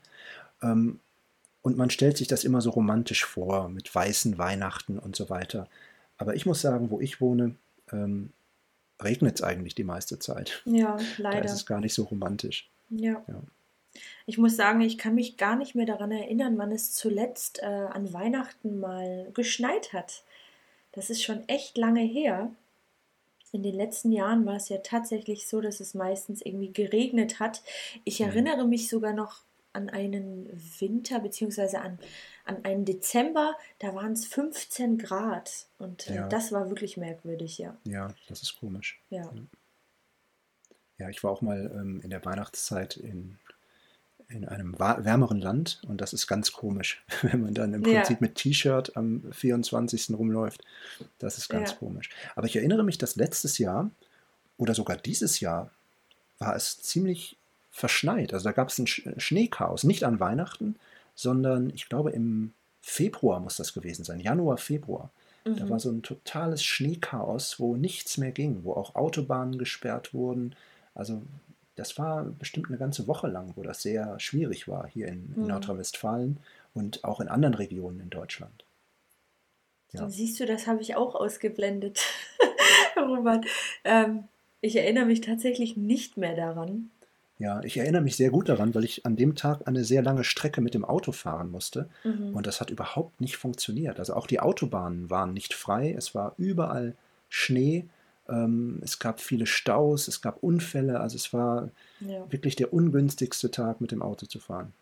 Ähm, 0.63 1.01
und 1.63 1.77
man 1.77 1.91
stellt 1.91 2.17
sich 2.17 2.29
das 2.29 2.45
immer 2.45 2.61
so 2.61 2.71
romantisch 2.71 3.25
vor, 3.25 3.69
mit 3.69 3.95
weißen 3.95 4.39
Weihnachten 4.39 4.99
und 4.99 5.17
so 5.17 5.29
weiter. 5.29 5.69
Aber 6.17 6.35
ich 6.35 6.47
muss 6.47 6.61
sagen, 6.61 6.91
wo 6.91 7.01
ich 7.01 7.21
wohne, 7.21 7.55
ähm, 7.93 8.33
regnet 9.03 9.37
es 9.37 9.43
eigentlich 9.43 9.75
die 9.75 9.85
meiste 9.85 10.19
Zeit. 10.19 10.63
Ja, 10.65 10.97
leider. 11.19 11.41
Da 11.41 11.45
ist 11.45 11.53
es 11.53 11.67
gar 11.67 11.81
nicht 11.81 11.95
so 11.95 12.05
romantisch. 12.05 12.69
Ja. 12.89 13.23
ja. 13.27 13.43
Ich 14.27 14.39
muss 14.39 14.57
sagen, 14.57 14.81
ich 14.81 14.99
kann 14.99 15.15
mich 15.15 15.37
gar 15.37 15.57
nicht 15.57 15.75
mehr 15.75 15.87
daran 15.87 16.13
erinnern, 16.13 16.59
wann 16.59 16.73
es 16.73 16.93
zuletzt 16.93 17.63
äh, 17.63 17.67
an 17.67 18.13
Weihnachten 18.13 18.81
mal 18.81 19.31
geschneit 19.35 19.93
hat. 19.93 20.25
Das 20.93 21.11
ist 21.11 21.23
schon 21.23 21.49
echt 21.49 21.77
lange 21.77 22.03
her. 22.03 22.51
In 23.53 23.63
den 23.63 23.75
letzten 23.75 24.13
Jahren 24.13 24.47
war 24.47 24.57
es 24.57 24.69
ja 24.69 24.79
tatsächlich 24.79 25.49
so, 25.49 25.61
dass 25.61 25.81
es 25.81 25.95
meistens 25.95 26.41
irgendwie 26.41 26.73
geregnet 26.73 27.41
hat. 27.41 27.63
Ich 28.05 28.21
mhm. 28.21 28.27
erinnere 28.27 28.67
mich 28.67 28.89
sogar 28.89 29.13
noch 29.13 29.43
an 29.73 29.89
einen 29.89 30.49
Winter 30.79 31.21
beziehungsweise 31.21 31.81
an, 31.81 31.99
an 32.45 32.65
einen 32.65 32.85
Dezember, 32.85 33.57
da 33.79 33.95
waren 33.95 34.13
es 34.13 34.27
15 34.27 34.99
Grad 34.99 35.67
und 35.79 36.09
äh, 36.09 36.17
ja. 36.17 36.29
das 36.29 36.51
war 36.53 36.69
wirklich 36.71 36.97
merkwürdig, 36.97 37.59
ja. 37.59 37.77
Ja, 37.85 38.13
das 38.29 38.43
ist 38.43 38.59
komisch. 38.59 39.01
Ja. 39.11 39.33
Ja, 40.99 41.09
ich 41.09 41.23
war 41.23 41.31
auch 41.31 41.41
mal 41.41 41.71
ähm, 41.75 42.01
in 42.03 42.11
der 42.11 42.25
Weihnachtszeit 42.25 42.97
in, 42.97 43.39
in 44.31 44.47
einem 44.47 44.79
wärmeren 44.79 45.41
Land 45.41 45.81
und 45.87 46.01
das 46.01 46.13
ist 46.13 46.27
ganz 46.27 46.53
komisch, 46.53 47.03
wenn 47.23 47.43
man 47.43 47.55
dann 47.55 47.75
im 47.75 47.83
Prinzip 47.83 48.19
ja. 48.21 48.27
mit 48.27 48.37
T-Shirt 48.37 48.97
am 48.97 49.23
24. 49.33 50.11
rumläuft. 50.11 50.65
Das 51.19 51.39
ist 51.39 51.49
ganz 51.49 51.71
ja. 51.71 51.77
komisch. 51.77 52.11
Aber 52.37 52.47
ich 52.47 52.57
erinnere 52.57 52.85
mich, 52.85 52.99
dass 52.99 53.17
letztes 53.17 53.59
Jahr 53.59 53.91
oder 54.57 54.75
sogar 54.75 54.97
dieses 54.97 55.41
Jahr 55.41 55.71
war 56.39 56.55
es 56.55 56.81
ziemlich 56.81 57.37
verschneit. 57.71 58.33
Also 58.33 58.45
da 58.45 58.53
gab 58.53 58.69
es 58.69 58.79
ein 58.79 58.87
Schneechaos, 58.87 59.85
nicht 59.85 60.05
an 60.05 60.21
Weihnachten, 60.21 60.77
sondern 61.15 61.71
ich 61.71 61.89
glaube 61.89 62.11
im 62.11 62.53
Februar 62.81 63.41
muss 63.41 63.57
das 63.57 63.75
gewesen 63.75 64.05
sein, 64.05 64.21
Januar, 64.21 64.59
Februar. 64.59 65.11
Mhm. 65.45 65.57
Da 65.57 65.69
war 65.69 65.81
so 65.81 65.91
ein 65.91 66.03
totales 66.03 66.63
Schneechaos, 66.63 67.59
wo 67.59 67.77
nichts 67.77 68.17
mehr 68.17 68.33
ging, 68.33 68.65
wo 68.65 68.73
auch 68.73 68.95
Autobahnen 68.95 69.59
gesperrt 69.59 70.15
wurden. 70.15 70.55
Also 70.95 71.23
das 71.81 71.97
war 71.97 72.25
bestimmt 72.25 72.69
eine 72.69 72.77
ganze 72.77 73.07
Woche 73.07 73.27
lang, 73.27 73.55
wo 73.57 73.63
das 73.63 73.81
sehr 73.81 74.21
schwierig 74.21 74.69
war 74.69 74.87
hier 74.87 75.09
in, 75.09 75.33
in 75.35 75.43
mhm. 75.43 75.49
Nordrhein-Westfalen 75.49 76.37
und 76.75 77.05
auch 77.05 77.21
in 77.21 77.29
anderen 77.29 77.55
Regionen 77.55 78.01
in 78.01 78.11
Deutschland. 78.11 78.65
Ja. 79.93 80.09
Siehst 80.11 80.39
du, 80.39 80.45
das 80.45 80.67
habe 80.67 80.83
ich 80.83 80.95
auch 80.95 81.15
ausgeblendet, 81.15 82.01
Robert. 82.97 83.47
Ähm, 83.85 84.25
ich 84.61 84.77
erinnere 84.77 85.07
mich 85.07 85.23
tatsächlich 85.23 85.79
nicht 85.79 86.19
mehr 86.19 86.37
daran. 86.37 86.91
Ja, 87.39 87.63
ich 87.65 87.79
erinnere 87.79 88.03
mich 88.03 88.17
sehr 88.17 88.31
gut 88.31 88.51
daran, 88.51 88.75
weil 88.75 88.85
ich 88.85 89.07
an 89.07 89.17
dem 89.17 89.35
Tag 89.35 89.67
eine 89.67 89.83
sehr 89.83 90.03
lange 90.03 90.23
Strecke 90.25 90.61
mit 90.61 90.75
dem 90.75 90.85
Auto 90.85 91.13
fahren 91.13 91.51
musste 91.51 91.89
mhm. 92.05 92.35
und 92.35 92.47
das 92.47 92.61
hat 92.61 92.69
überhaupt 92.69 93.23
nicht 93.23 93.39
funktioniert. 93.39 93.99
Also 93.99 94.13
auch 94.13 94.27
die 94.27 94.41
Autobahnen 94.41 95.09
waren 95.09 95.33
nicht 95.33 95.55
frei, 95.55 95.95
es 95.97 96.15
war 96.15 96.35
überall 96.37 96.95
Schnee, 97.31 97.89
ähm, 98.31 98.81
es 98.83 98.99
gab 98.99 99.21
viele 99.21 99.47
Staus, 99.47 100.09
es 100.09 100.21
gab 100.21 100.43
Unfälle, 100.43 101.01
also 101.01 101.17
es 101.17 101.33
war 101.33 101.71
ja. 102.01 102.31
wirklich 102.31 102.57
der 102.57 102.73
ungünstigste 102.73 103.51
Tag 103.51 103.81
mit 103.81 103.93
dem 103.93 104.03
Auto 104.03 104.27
zu 104.27 104.39
fahren. 104.39 104.73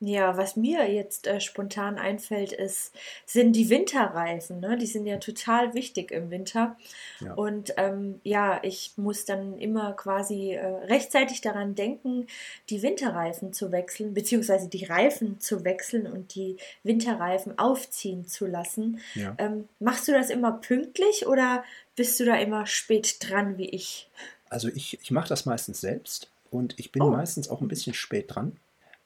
Ja, 0.00 0.36
was 0.36 0.54
mir 0.54 0.88
jetzt 0.92 1.26
äh, 1.26 1.40
spontan 1.40 1.98
einfällt, 1.98 2.52
ist, 2.52 2.94
sind 3.26 3.54
die 3.54 3.68
Winterreifen. 3.68 4.60
Ne? 4.60 4.78
Die 4.78 4.86
sind 4.86 5.06
ja 5.06 5.16
total 5.16 5.74
wichtig 5.74 6.12
im 6.12 6.30
Winter. 6.30 6.76
Ja. 7.18 7.34
Und 7.34 7.74
ähm, 7.76 8.20
ja, 8.22 8.60
ich 8.62 8.92
muss 8.94 9.24
dann 9.24 9.58
immer 9.58 9.94
quasi 9.94 10.52
äh, 10.52 10.64
rechtzeitig 10.64 11.40
daran 11.40 11.74
denken, 11.74 12.28
die 12.70 12.82
Winterreifen 12.82 13.52
zu 13.52 13.72
wechseln, 13.72 14.14
beziehungsweise 14.14 14.68
die 14.68 14.84
Reifen 14.84 15.40
zu 15.40 15.64
wechseln 15.64 16.06
und 16.06 16.36
die 16.36 16.58
Winterreifen 16.84 17.58
aufziehen 17.58 18.24
zu 18.24 18.46
lassen. 18.46 19.00
Ja. 19.14 19.34
Ähm, 19.38 19.68
machst 19.80 20.06
du 20.06 20.12
das 20.12 20.30
immer 20.30 20.52
pünktlich 20.52 21.26
oder 21.26 21.64
bist 21.96 22.20
du 22.20 22.24
da 22.24 22.36
immer 22.36 22.66
spät 22.66 23.16
dran 23.18 23.58
wie 23.58 23.68
ich? 23.68 24.08
Also 24.48 24.68
ich, 24.68 25.00
ich 25.02 25.10
mache 25.10 25.28
das 25.28 25.44
meistens 25.44 25.80
selbst 25.80 26.30
und 26.52 26.78
ich 26.78 26.92
bin 26.92 27.02
oh. 27.02 27.10
meistens 27.10 27.48
auch 27.48 27.60
ein 27.60 27.68
bisschen 27.68 27.94
spät 27.94 28.26
dran. 28.28 28.56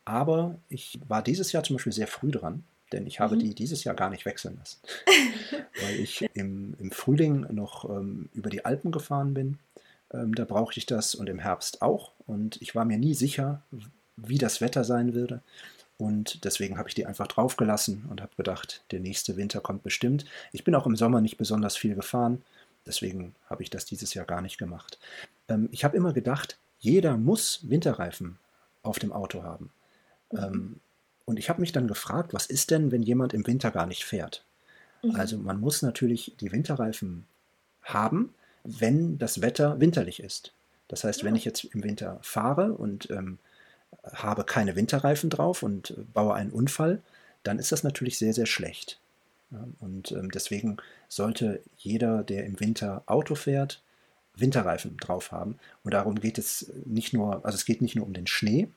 Aber 0.04 0.58
ich 0.68 0.98
war 1.06 1.22
dieses 1.22 1.52
Jahr 1.52 1.62
zum 1.62 1.76
Beispiel 1.76 1.92
sehr 1.92 2.08
früh 2.08 2.30
dran, 2.30 2.64
denn 2.92 3.06
ich 3.06 3.20
habe 3.20 3.36
mhm. 3.36 3.40
die 3.40 3.54
dieses 3.54 3.84
Jahr 3.84 3.94
gar 3.94 4.10
nicht 4.10 4.24
wechseln 4.24 4.58
lassen. 4.58 4.78
Weil 5.82 6.00
ich 6.00 6.28
im, 6.34 6.74
im 6.78 6.90
Frühling 6.90 7.46
noch 7.50 7.88
ähm, 7.88 8.28
über 8.32 8.50
die 8.50 8.64
Alpen 8.64 8.92
gefahren 8.92 9.34
bin. 9.34 9.58
Ähm, 10.12 10.34
da 10.34 10.44
brauchte 10.44 10.78
ich 10.78 10.86
das 10.86 11.14
und 11.14 11.28
im 11.28 11.38
Herbst 11.38 11.82
auch. 11.82 12.12
Und 12.26 12.60
ich 12.60 12.74
war 12.74 12.84
mir 12.84 12.98
nie 12.98 13.14
sicher, 13.14 13.62
wie 14.16 14.38
das 14.38 14.60
Wetter 14.60 14.84
sein 14.84 15.14
würde. 15.14 15.40
Und 15.98 16.44
deswegen 16.44 16.78
habe 16.78 16.88
ich 16.88 16.94
die 16.94 17.06
einfach 17.06 17.28
draufgelassen 17.28 18.06
und 18.10 18.20
habe 18.20 18.34
gedacht, 18.36 18.82
der 18.90 19.00
nächste 19.00 19.36
Winter 19.36 19.60
kommt 19.60 19.84
bestimmt. 19.84 20.24
Ich 20.52 20.64
bin 20.64 20.74
auch 20.74 20.86
im 20.86 20.96
Sommer 20.96 21.20
nicht 21.20 21.36
besonders 21.36 21.76
viel 21.76 21.94
gefahren. 21.94 22.42
Deswegen 22.86 23.34
habe 23.48 23.62
ich 23.62 23.70
das 23.70 23.84
dieses 23.84 24.12
Jahr 24.14 24.24
gar 24.24 24.42
nicht 24.42 24.58
gemacht. 24.58 24.98
Ähm, 25.48 25.68
ich 25.70 25.84
habe 25.84 25.96
immer 25.96 26.12
gedacht, 26.12 26.58
jeder 26.80 27.16
muss 27.16 27.60
Winterreifen 27.68 28.38
auf 28.82 28.98
dem 28.98 29.12
Auto 29.12 29.44
haben. 29.44 29.70
Mhm. 30.32 30.38
Ähm, 30.38 30.80
und 31.24 31.38
ich 31.38 31.48
habe 31.48 31.60
mich 31.60 31.72
dann 31.72 31.88
gefragt, 31.88 32.34
was 32.34 32.46
ist 32.46 32.70
denn, 32.70 32.90
wenn 32.90 33.02
jemand 33.02 33.32
im 33.32 33.46
Winter 33.46 33.70
gar 33.70 33.86
nicht 33.86 34.04
fährt? 34.04 34.44
Mhm. 35.02 35.14
Also 35.16 35.38
man 35.38 35.60
muss 35.60 35.82
natürlich 35.82 36.34
die 36.40 36.52
Winterreifen 36.52 37.26
haben, 37.82 38.34
wenn 38.64 39.18
das 39.18 39.40
Wetter 39.40 39.80
winterlich 39.80 40.22
ist. 40.22 40.52
Das 40.88 41.04
heißt, 41.04 41.20
ja. 41.20 41.26
wenn 41.26 41.36
ich 41.36 41.44
jetzt 41.44 41.64
im 41.64 41.82
Winter 41.84 42.18
fahre 42.22 42.72
und 42.72 43.10
ähm, 43.10 43.38
habe 44.12 44.44
keine 44.44 44.76
Winterreifen 44.76 45.30
drauf 45.30 45.62
und 45.62 45.94
baue 46.12 46.34
einen 46.34 46.50
Unfall, 46.50 47.00
dann 47.42 47.58
ist 47.58 47.72
das 47.72 47.82
natürlich 47.82 48.18
sehr, 48.18 48.32
sehr 48.32 48.46
schlecht. 48.46 48.98
Ja, 49.50 49.66
und 49.80 50.12
ähm, 50.12 50.30
deswegen 50.30 50.78
sollte 51.08 51.60
jeder, 51.76 52.22
der 52.22 52.46
im 52.46 52.58
Winter 52.60 53.02
Auto 53.06 53.34
fährt, 53.34 53.82
Winterreifen 54.34 54.96
drauf 54.96 55.30
haben. 55.30 55.58
Und 55.84 55.92
darum 55.92 56.20
geht 56.20 56.38
es 56.38 56.72
nicht 56.86 57.12
nur, 57.12 57.44
also 57.44 57.56
es 57.56 57.66
geht 57.66 57.82
nicht 57.82 57.96
nur 57.96 58.06
um 58.06 58.14
den 58.14 58.26
Schnee, 58.26 58.68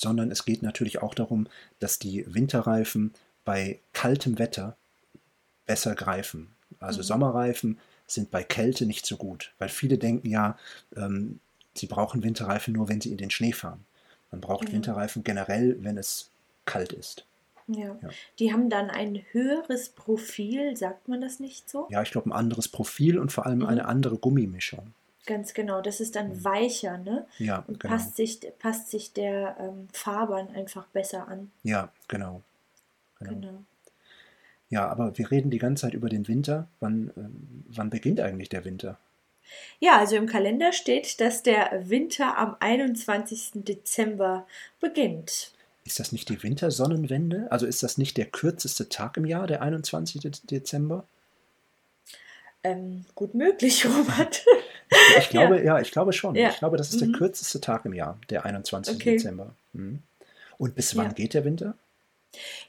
sondern 0.00 0.30
es 0.30 0.46
geht 0.46 0.62
natürlich 0.62 1.02
auch 1.02 1.14
darum, 1.14 1.46
dass 1.78 1.98
die 1.98 2.24
Winterreifen 2.32 3.12
bei 3.44 3.80
kaltem 3.92 4.38
Wetter 4.38 4.76
besser 5.66 5.94
greifen. 5.94 6.48
Also 6.78 7.00
mhm. 7.00 7.04
Sommerreifen 7.04 7.78
sind 8.06 8.30
bei 8.30 8.42
Kälte 8.42 8.86
nicht 8.86 9.04
so 9.04 9.16
gut, 9.16 9.52
weil 9.58 9.68
viele 9.68 9.98
denken 9.98 10.28
ja, 10.28 10.58
ähm, 10.96 11.38
sie 11.74 11.86
brauchen 11.86 12.22
Winterreifen 12.22 12.72
nur, 12.72 12.88
wenn 12.88 13.00
sie 13.00 13.10
in 13.10 13.18
den 13.18 13.30
Schnee 13.30 13.52
fahren. 13.52 13.84
Man 14.30 14.40
braucht 14.40 14.68
mhm. 14.68 14.76
Winterreifen 14.76 15.22
generell, 15.22 15.76
wenn 15.80 15.98
es 15.98 16.30
kalt 16.64 16.92
ist. 16.92 17.26
Ja. 17.66 17.98
ja. 18.02 18.08
Die 18.38 18.52
haben 18.52 18.70
dann 18.70 18.88
ein 18.88 19.22
höheres 19.32 19.90
Profil, 19.90 20.76
sagt 20.78 21.08
man 21.08 21.20
das 21.20 21.40
nicht 21.40 21.68
so? 21.68 21.86
Ja, 21.90 22.00
ich 22.02 22.10
glaube 22.10 22.30
ein 22.30 22.32
anderes 22.32 22.68
Profil 22.68 23.18
und 23.18 23.32
vor 23.32 23.44
allem 23.44 23.58
mhm. 23.58 23.66
eine 23.66 23.84
andere 23.84 24.16
Gummimischung. 24.16 24.94
Ganz 25.26 25.52
genau, 25.54 25.80
das 25.82 26.00
ist 26.00 26.16
dann 26.16 26.28
mhm. 26.30 26.44
weicher, 26.44 26.98
ne? 26.98 27.26
Ja, 27.38 27.64
und 27.66 27.78
genau. 27.80 27.94
passt 27.94 28.16
sich, 28.16 28.40
passt 28.58 28.90
sich 28.90 29.12
der 29.12 29.56
ähm, 29.60 29.88
Fahrbahn 29.92 30.48
einfach 30.54 30.86
besser 30.88 31.28
an. 31.28 31.50
Ja, 31.62 31.90
genau. 32.08 32.42
genau. 33.18 33.32
genau. 33.32 33.64
Ja, 34.70 34.88
aber 34.88 35.18
wir 35.18 35.30
reden 35.30 35.50
die 35.50 35.58
ganze 35.58 35.82
Zeit 35.82 35.94
über 35.94 36.08
den 36.08 36.28
Winter. 36.28 36.68
Wann, 36.78 37.10
ähm, 37.16 37.64
wann 37.68 37.90
beginnt 37.90 38.20
eigentlich 38.20 38.48
der 38.48 38.64
Winter? 38.64 38.98
Ja, 39.80 39.98
also 39.98 40.16
im 40.16 40.26
Kalender 40.26 40.72
steht, 40.72 41.20
dass 41.20 41.42
der 41.42 41.82
Winter 41.88 42.38
am 42.38 42.56
21. 42.60 43.50
Dezember 43.64 44.46
beginnt. 44.80 45.52
Ist 45.84 45.98
das 45.98 46.12
nicht 46.12 46.28
die 46.28 46.42
Wintersonnenwende? 46.42 47.48
Also 47.50 47.66
ist 47.66 47.82
das 47.82 47.98
nicht 47.98 48.16
der 48.16 48.26
kürzeste 48.26 48.88
Tag 48.88 49.16
im 49.16 49.24
Jahr, 49.24 49.48
der 49.48 49.60
21. 49.62 50.20
Dezember? 50.44 51.04
Ähm, 52.62 53.06
gut 53.14 53.34
möglich, 53.34 53.86
Robert. 53.86 54.44
Ich 55.18 55.28
glaube, 55.28 55.58
ja, 55.58 55.64
ja 55.64 55.80
ich 55.80 55.90
glaube 55.90 56.12
schon. 56.12 56.34
Ja. 56.34 56.50
Ich 56.50 56.58
glaube, 56.58 56.76
das 56.76 56.90
ist 56.90 57.00
mhm. 57.00 57.12
der 57.12 57.18
kürzeste 57.18 57.60
Tag 57.60 57.84
im 57.84 57.92
Jahr, 57.92 58.18
der 58.28 58.44
21. 58.44 58.96
Okay. 58.96 59.12
Dezember. 59.12 59.54
Mhm. 59.72 60.02
Und 60.58 60.74
bis 60.74 60.96
wann 60.96 61.06
ja. 61.06 61.12
geht 61.12 61.34
der 61.34 61.44
Winter? 61.44 61.74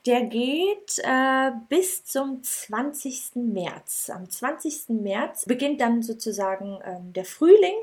Der 0.06 0.22
geht 0.26 0.98
äh, 1.04 1.52
bis 1.70 2.04
zum 2.06 2.42
20. 2.42 3.36
März. 3.36 4.10
Am 4.10 4.30
20. 4.30 4.90
März 4.90 5.46
beginnt 5.46 5.82
dann 5.82 6.02
sozusagen 6.02 6.80
ähm, 6.84 7.14
der 7.14 7.26
Frühling 7.26 7.76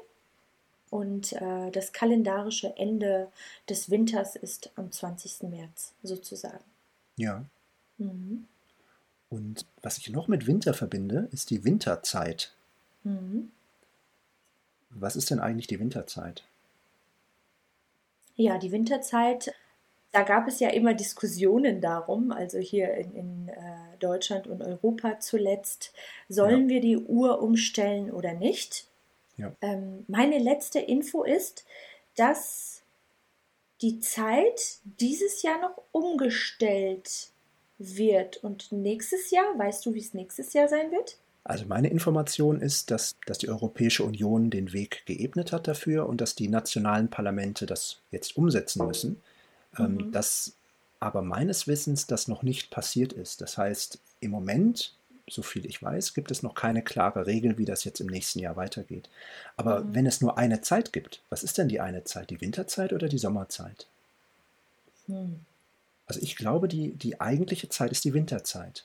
und 0.91 1.33
äh, 1.35 1.71
das 1.71 1.93
kalendarische 1.93 2.77
Ende 2.77 3.29
des 3.69 3.91
Winters 3.91 4.35
ist 4.37 4.71
am 4.77 4.91
20. 4.91 5.51
März 5.51 5.93
sozusagen. 6.03 6.65
Ja. 7.17 7.45
Mhm. 7.99 8.47
Und 9.29 9.67
was 9.83 9.99
ich 9.99 10.09
noch 10.11 10.29
mit 10.29 10.47
Winter 10.47 10.73
verbinde, 10.73 11.29
ist 11.33 11.51
die 11.51 11.65
Winterzeit. 11.65 12.55
Mhm. 13.05 13.51
Was 15.01 15.17
ist 15.17 15.31
denn 15.31 15.41
eigentlich 15.41 15.67
die 15.67 15.81
Winterzeit? 15.81 16.45
Ja, 18.37 18.59
die 18.59 18.71
Winterzeit, 18.73 19.53
da 20.13 20.23
gab 20.23 20.47
es 20.49 20.61
ja 20.61 20.69
immer 20.71 20.95
Diskussionen 20.95 21.81
darum, 21.81 22.31
also 22.31 22.59
hier 22.59 22.95
in, 22.95 23.15
in 23.15 23.49
äh, 23.49 23.97
Deutschland 23.99 24.47
und 24.47 24.63
Europa 24.63 25.19
zuletzt, 25.21 25.93
sollen 26.29 26.69
Ja. 26.69 26.75
wir 26.75 26.81
die 26.81 26.97
Uhr 26.97 27.43
umstellen 27.43 28.11
oder 28.11 28.35
nicht? 28.35 28.87
Ja. 29.37 29.53
Ähm, 29.61 30.05
meine 30.09 30.39
letzte 30.39 30.79
Info 30.79 31.25
ist, 31.25 31.65
dass 32.17 32.83
die 33.83 34.01
Zeit 34.01 34.79
dieses 34.85 35.43
Jahr 35.43 35.61
noch 35.61 35.83
umgestellt 35.93 37.31
wird 37.79 38.39
und 38.43 38.73
nächstes 38.73 39.31
Jahr, 39.31 39.57
weißt 39.57 39.87
du, 39.87 39.95
wie 39.95 40.01
es 40.01 40.15
nächstes 40.15 40.53
Jahr 40.53 40.69
sein 40.69 40.91
wird? 40.91 41.19
Also 41.45 41.65
meine 41.67 41.89
Information 41.89 42.61
ist, 42.61 42.91
dass, 42.91 43.17
dass 43.27 43.39
die 43.39 43.49
Europäische 43.49 44.05
Union 44.05 44.51
den 44.51 44.73
Weg 44.73 45.07
geebnet 45.07 45.53
hat 45.53 45.67
dafür 45.67 46.07
und 46.07 46.21
dass 46.21 46.35
die 46.35 46.49
nationalen 46.49 47.09
Parlamente 47.09 47.65
das 47.65 47.99
jetzt 48.11 48.37
umsetzen 48.37 48.87
müssen. 48.87 49.21
Ähm, 49.79 49.95
Mhm. 49.97 50.13
dass 50.13 50.53
aber 51.01 51.23
meines 51.23 51.67
Wissens 51.69 52.07
das 52.07 52.27
noch 52.29 52.43
nicht 52.43 52.71
passiert 52.71 53.13
ist. 53.13 53.41
Das 53.41 53.57
heißt, 53.57 53.99
im 54.21 54.31
Moment, 54.33 54.95
so 55.29 55.43
viel 55.43 55.65
ich 55.67 55.83
weiß, 55.83 56.15
gibt 56.15 56.31
es 56.31 56.43
noch 56.43 56.55
keine 56.55 56.83
klare 56.83 57.27
Regel, 57.27 57.57
wie 57.59 57.65
das 57.65 57.85
jetzt 57.85 58.01
im 58.01 58.09
nächsten 58.09 58.41
Jahr 58.41 58.57
weitergeht. 58.57 59.09
Aber 59.57 59.81
Mhm. 59.81 59.95
wenn 59.95 60.07
es 60.07 60.21
nur 60.21 60.37
eine 60.39 60.61
Zeit 60.61 60.93
gibt, 60.93 61.21
was 61.31 61.45
ist 61.45 61.57
denn 61.59 61.69
die 61.69 61.81
eine 61.81 62.05
Zeit? 62.05 62.31
Die 62.31 62.41
Winterzeit 62.41 62.93
oder 62.93 63.09
die 63.09 63.19
Sommerzeit? 63.19 63.87
Hm. 65.07 65.41
Also 66.07 66.21
ich 66.21 66.37
glaube, 66.37 66.69
die, 66.69 66.93
die 66.93 67.21
eigentliche 67.21 67.69
Zeit 67.69 67.93
ist 67.93 68.05
die 68.05 68.15
Winterzeit. 68.15 68.85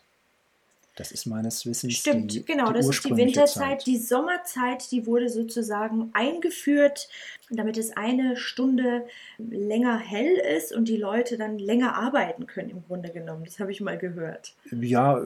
Das 0.96 1.12
ist 1.12 1.26
meines 1.26 1.66
Wissens 1.66 1.96
Stimmt, 1.96 2.32
die, 2.34 2.46
genau, 2.46 2.68
die 2.68 2.74
das 2.76 2.88
ist 2.88 3.04
die 3.06 3.16
Winterzeit. 3.18 3.80
Zeit. 3.80 3.86
Die 3.88 3.98
Sommerzeit, 3.98 4.92
die 4.92 5.08
wurde 5.08 5.28
sozusagen 5.28 6.12
eingeführt, 6.14 7.10
damit 7.50 7.78
es 7.78 7.98
eine 7.98 8.38
Stunde 8.38 9.06
länger 9.40 9.98
hell 9.98 10.36
ist 10.56 10.72
und 10.72 10.88
die 10.88 10.98
Leute 10.98 11.38
dann 11.38 11.58
länger 11.58 11.96
arbeiten 11.96 12.46
können, 12.46 12.70
im 12.70 12.84
Grunde 12.86 13.10
genommen. 13.10 13.44
Das 13.46 13.60
habe 13.60 13.72
ich 13.72 13.82
mal 13.82 13.98
gehört. 13.98 14.54
Ja, 14.72 15.20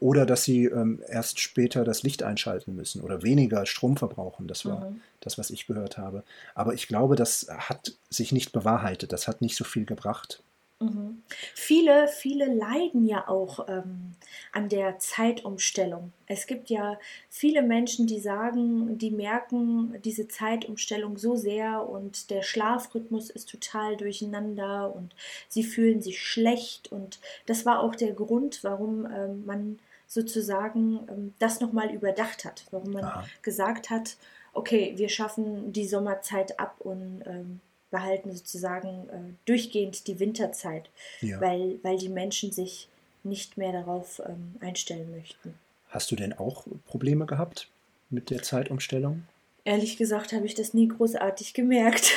oder 0.00 0.26
dass 0.26 0.44
sie 0.44 0.66
ähm, 0.66 1.02
erst 1.08 1.40
später 1.40 1.84
das 1.84 2.02
Licht 2.02 2.22
einschalten 2.22 2.76
müssen 2.76 3.00
oder 3.00 3.22
weniger 3.22 3.64
Strom 3.64 3.96
verbrauchen. 3.96 4.46
Das 4.48 4.64
war 4.66 4.90
Mhm. 4.90 5.00
das, 5.20 5.38
was 5.38 5.48
ich 5.50 5.66
gehört 5.66 5.96
habe. 5.96 6.24
Aber 6.54 6.74
ich 6.74 6.88
glaube, 6.88 7.16
das 7.16 7.46
hat 7.50 7.92
sich 8.10 8.32
nicht 8.32 8.52
bewahrheitet. 8.52 9.12
Das 9.12 9.28
hat 9.28 9.40
nicht 9.40 9.56
so 9.56 9.64
viel 9.64 9.86
gebracht. 9.86 10.42
Mhm. 10.78 11.22
Viele, 11.54 12.06
viele 12.06 12.52
leiden 12.52 13.06
ja 13.06 13.28
auch 13.28 13.66
ähm, 13.66 14.12
an 14.52 14.68
der 14.68 14.98
Zeitumstellung. 14.98 16.12
Es 16.26 16.46
gibt 16.46 16.68
ja 16.68 16.98
viele 17.30 17.62
Menschen, 17.62 18.06
die 18.06 18.20
sagen, 18.20 18.98
die 18.98 19.10
merken 19.10 20.00
diese 20.02 20.28
Zeitumstellung 20.28 21.16
so 21.16 21.34
sehr 21.34 21.88
und 21.88 22.30
der 22.30 22.42
Schlafrhythmus 22.42 23.30
ist 23.30 23.48
total 23.48 23.96
durcheinander 23.96 24.94
und 24.94 25.14
sie 25.48 25.62
fühlen 25.62 26.02
sich 26.02 26.20
schlecht. 26.20 26.92
Und 26.92 27.20
das 27.46 27.64
war 27.64 27.80
auch 27.80 27.94
der 27.94 28.12
Grund, 28.12 28.62
warum 28.62 29.06
ähm, 29.06 29.46
man 29.46 29.78
sozusagen 30.06 31.06
ähm, 31.08 31.34
das 31.38 31.60
nochmal 31.60 31.90
überdacht 31.90 32.44
hat, 32.44 32.66
warum 32.70 32.92
man 32.92 33.04
Aha. 33.04 33.24
gesagt 33.40 33.88
hat, 33.88 34.16
okay, 34.52 34.92
wir 34.96 35.08
schaffen 35.08 35.72
die 35.72 35.86
Sommerzeit 35.86 36.60
ab 36.60 36.76
und 36.80 37.22
ähm, 37.26 37.60
behalten 37.90 38.32
sozusagen 38.34 39.08
äh, 39.10 39.32
durchgehend 39.46 40.06
die 40.06 40.18
Winterzeit, 40.18 40.90
Ja. 41.20 41.40
weil, 41.40 41.78
weil 41.82 41.98
die 41.98 42.08
Menschen 42.08 42.52
sich 42.52 42.88
nicht 43.24 43.56
mehr 43.56 43.72
darauf 43.72 44.20
ähm, 44.26 44.54
einstellen 44.60 45.10
möchten. 45.16 45.54
Hast 45.88 46.10
du 46.10 46.16
denn 46.16 46.32
auch 46.32 46.64
Probleme 46.86 47.26
gehabt 47.26 47.68
mit 48.10 48.30
der 48.30 48.42
Zeitumstellung? 48.42 49.22
Ehrlich 49.64 49.96
gesagt 49.96 50.32
habe 50.32 50.46
ich 50.46 50.54
das 50.54 50.74
nie 50.74 50.86
großartig 50.86 51.52
gemerkt. 51.54 52.12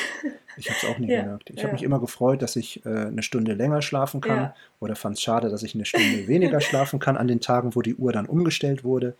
Ich 0.56 0.68
habe 0.70 0.78
es 0.80 0.84
auch 0.84 0.98
nie 0.98 1.08
Ja, 1.10 1.22
gemerkt. 1.22 1.50
Ich 1.50 1.56
ja. 1.56 1.62
habe 1.64 1.72
mich 1.72 1.82
immer 1.82 1.98
gefreut, 1.98 2.42
dass 2.42 2.54
ich 2.54 2.84
äh, 2.86 2.88
eine 3.06 3.22
Stunde 3.24 3.54
länger 3.54 3.82
schlafen 3.82 4.20
kann 4.20 4.52
oder 4.78 4.94
fand 4.94 5.16
es 5.16 5.22
schade, 5.22 5.48
dass 5.48 5.62
ich 5.64 5.74
eine 5.74 5.84
Stunde 5.84 6.28
weniger 6.28 6.60
schlafen 6.60 7.00
kann 7.00 7.16
an 7.16 7.26
den 7.26 7.40
Tagen, 7.40 7.74
wo 7.74 7.82
die 7.82 7.96
Uhr 7.96 8.12
dann 8.12 8.26
umgestellt 8.26 8.84
wurde. 8.84 9.14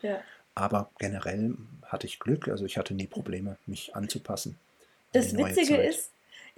Aber 0.55 0.91
generell 0.99 1.55
hatte 1.85 2.07
ich 2.07 2.21
Glück, 2.21 2.47
also 2.49 2.65
ich 2.65 2.77
hatte 2.77 2.95
nie 2.95 3.07
Probleme, 3.09 3.57
mich 3.67 3.97
anzupassen. 3.97 4.59
an 4.61 5.09
Das 5.13 5.37
Witzige 5.37 5.77
Zeit. 5.77 5.89
ist, 5.91 6.11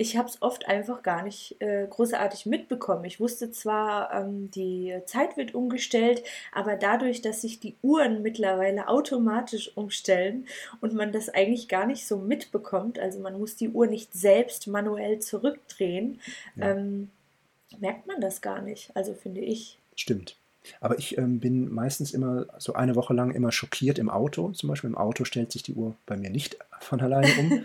ich 0.03 0.17
habe 0.17 0.29
es 0.29 0.43
oft 0.43 0.69
einfach 0.69 1.03
gar 1.03 1.23
nicht 1.23 1.57
äh, 1.61 1.87
großartig 1.89 2.45
mitbekommen. 2.47 3.05
Ich 3.05 3.21
wusste 3.21 3.51
zwar, 3.53 4.13
ähm, 4.13 4.51
die 4.51 4.95
Zeit 5.07 5.37
wird 5.37 5.55
umgestellt, 5.55 6.23
aber 6.53 6.77
dadurch, 6.77 7.23
dass 7.23 7.41
sich 7.41 7.61
die 7.61 7.77
Uhren 7.83 8.21
mittlerweile 8.23 8.89
automatisch 8.89 9.77
umstellen 9.77 10.47
und 10.81 10.93
man 10.93 11.13
das 11.13 11.29
eigentlich 11.31 11.69
gar 11.69 11.87
nicht 11.87 12.07
so 12.07 12.19
mitbekommt, 12.19 12.99
also 12.99 13.21
man 13.21 13.39
muss 13.39 13.57
die 13.57 13.71
Uhr 13.71 13.87
nicht 13.87 14.13
selbst 14.13 14.67
manuell 14.67 15.21
zurückdrehen, 15.21 16.21
Ja. 16.57 16.73
ähm, 16.73 17.11
merkt 17.79 18.07
man 18.07 18.21
das 18.21 18.43
gar 18.43 18.61
nicht. 18.61 18.91
Also 18.95 19.15
finde 19.15 19.41
ich. 19.41 19.79
Stimmt. 19.97 20.37
Aber 20.81 20.99
ich 20.99 21.19
ähm, 21.19 21.41
bin 21.41 21.73
meistens 21.73 22.13
immer 22.13 22.47
so 22.59 22.75
eine 22.75 22.95
Woche 22.95 23.15
lang 23.15 23.33
immer 23.33 23.53
schockiert 23.53 23.99
im 23.99 24.11
Auto. 24.11 24.53
Zum 24.53 24.69
Beispiel 24.69 24.91
im 24.91 24.99
Auto 24.99 25.25
stellt 25.25 25.53
sich 25.53 25.63
die 25.63 25.75
Uhr 25.75 25.95
bei 26.07 26.17
mir 26.17 26.31
nicht 26.31 26.57
von 26.81 27.01
alleine 27.01 27.29
um. 27.39 27.65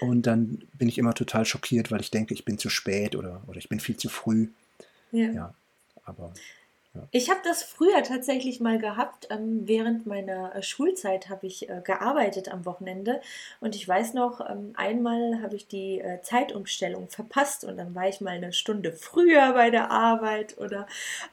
Und 0.08 0.26
dann 0.26 0.62
bin 0.74 0.88
ich 0.88 0.98
immer 0.98 1.14
total 1.14 1.44
schockiert, 1.44 1.90
weil 1.90 2.00
ich 2.00 2.10
denke, 2.10 2.34
ich 2.34 2.44
bin 2.44 2.58
zu 2.58 2.68
spät 2.68 3.16
oder, 3.16 3.42
oder 3.46 3.58
ich 3.58 3.68
bin 3.68 3.80
viel 3.80 3.96
zu 3.96 4.08
früh. 4.08 4.48
Ja. 5.12 5.30
Ja, 5.32 5.54
aber 6.04 6.32
Ich 7.10 7.30
habe 7.30 7.40
das 7.44 7.62
früher 7.62 8.02
tatsächlich 8.02 8.60
mal 8.60 8.78
gehabt. 8.78 9.28
Ähm, 9.30 9.62
während 9.66 10.06
meiner 10.06 10.54
äh, 10.54 10.62
Schulzeit 10.62 11.28
habe 11.28 11.46
ich 11.46 11.68
äh, 11.68 11.80
gearbeitet 11.84 12.48
am 12.48 12.64
Wochenende. 12.64 13.20
Und 13.60 13.74
ich 13.74 13.86
weiß 13.86 14.14
noch, 14.14 14.40
ähm, 14.48 14.72
einmal 14.76 15.40
habe 15.42 15.56
ich 15.56 15.66
die 15.66 16.00
äh, 16.00 16.20
Zeitumstellung 16.22 17.08
verpasst 17.08 17.64
und 17.64 17.76
dann 17.76 17.94
war 17.94 18.08
ich 18.08 18.20
mal 18.20 18.30
eine 18.34 18.52
Stunde 18.52 18.92
früher 18.92 19.52
bei 19.54 19.70
der 19.70 19.90
Arbeit 19.90 20.56
oder 20.58 20.86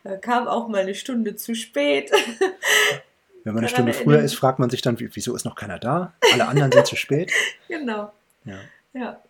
äh, 0.04 0.17
kam 0.17 0.47
auch 0.47 0.67
mal 0.67 0.82
eine 0.82 0.95
Stunde 0.95 1.36
zu 1.36 1.54
spät. 1.56 2.12
wenn 3.43 3.54
man 3.54 3.63
eine 3.63 3.69
Stunde 3.69 3.93
früher 3.93 4.19
ist, 4.21 4.36
fragt 4.36 4.60
man 4.60 4.69
sich 4.69 4.82
dann, 4.82 5.00
wie- 5.00 5.10
wieso 5.13 5.36
ist 5.36 5.45
noch 5.45 5.56
keiner 5.56 5.80
da? 5.80 6.13
Alle 6.34 6.47
anderen 6.47 6.71
sind 6.71 6.88
zu 6.88 6.95
spät. 6.95 7.32
genau. 7.67 8.12
Ja. 8.45 8.58
Ja. 8.93 9.21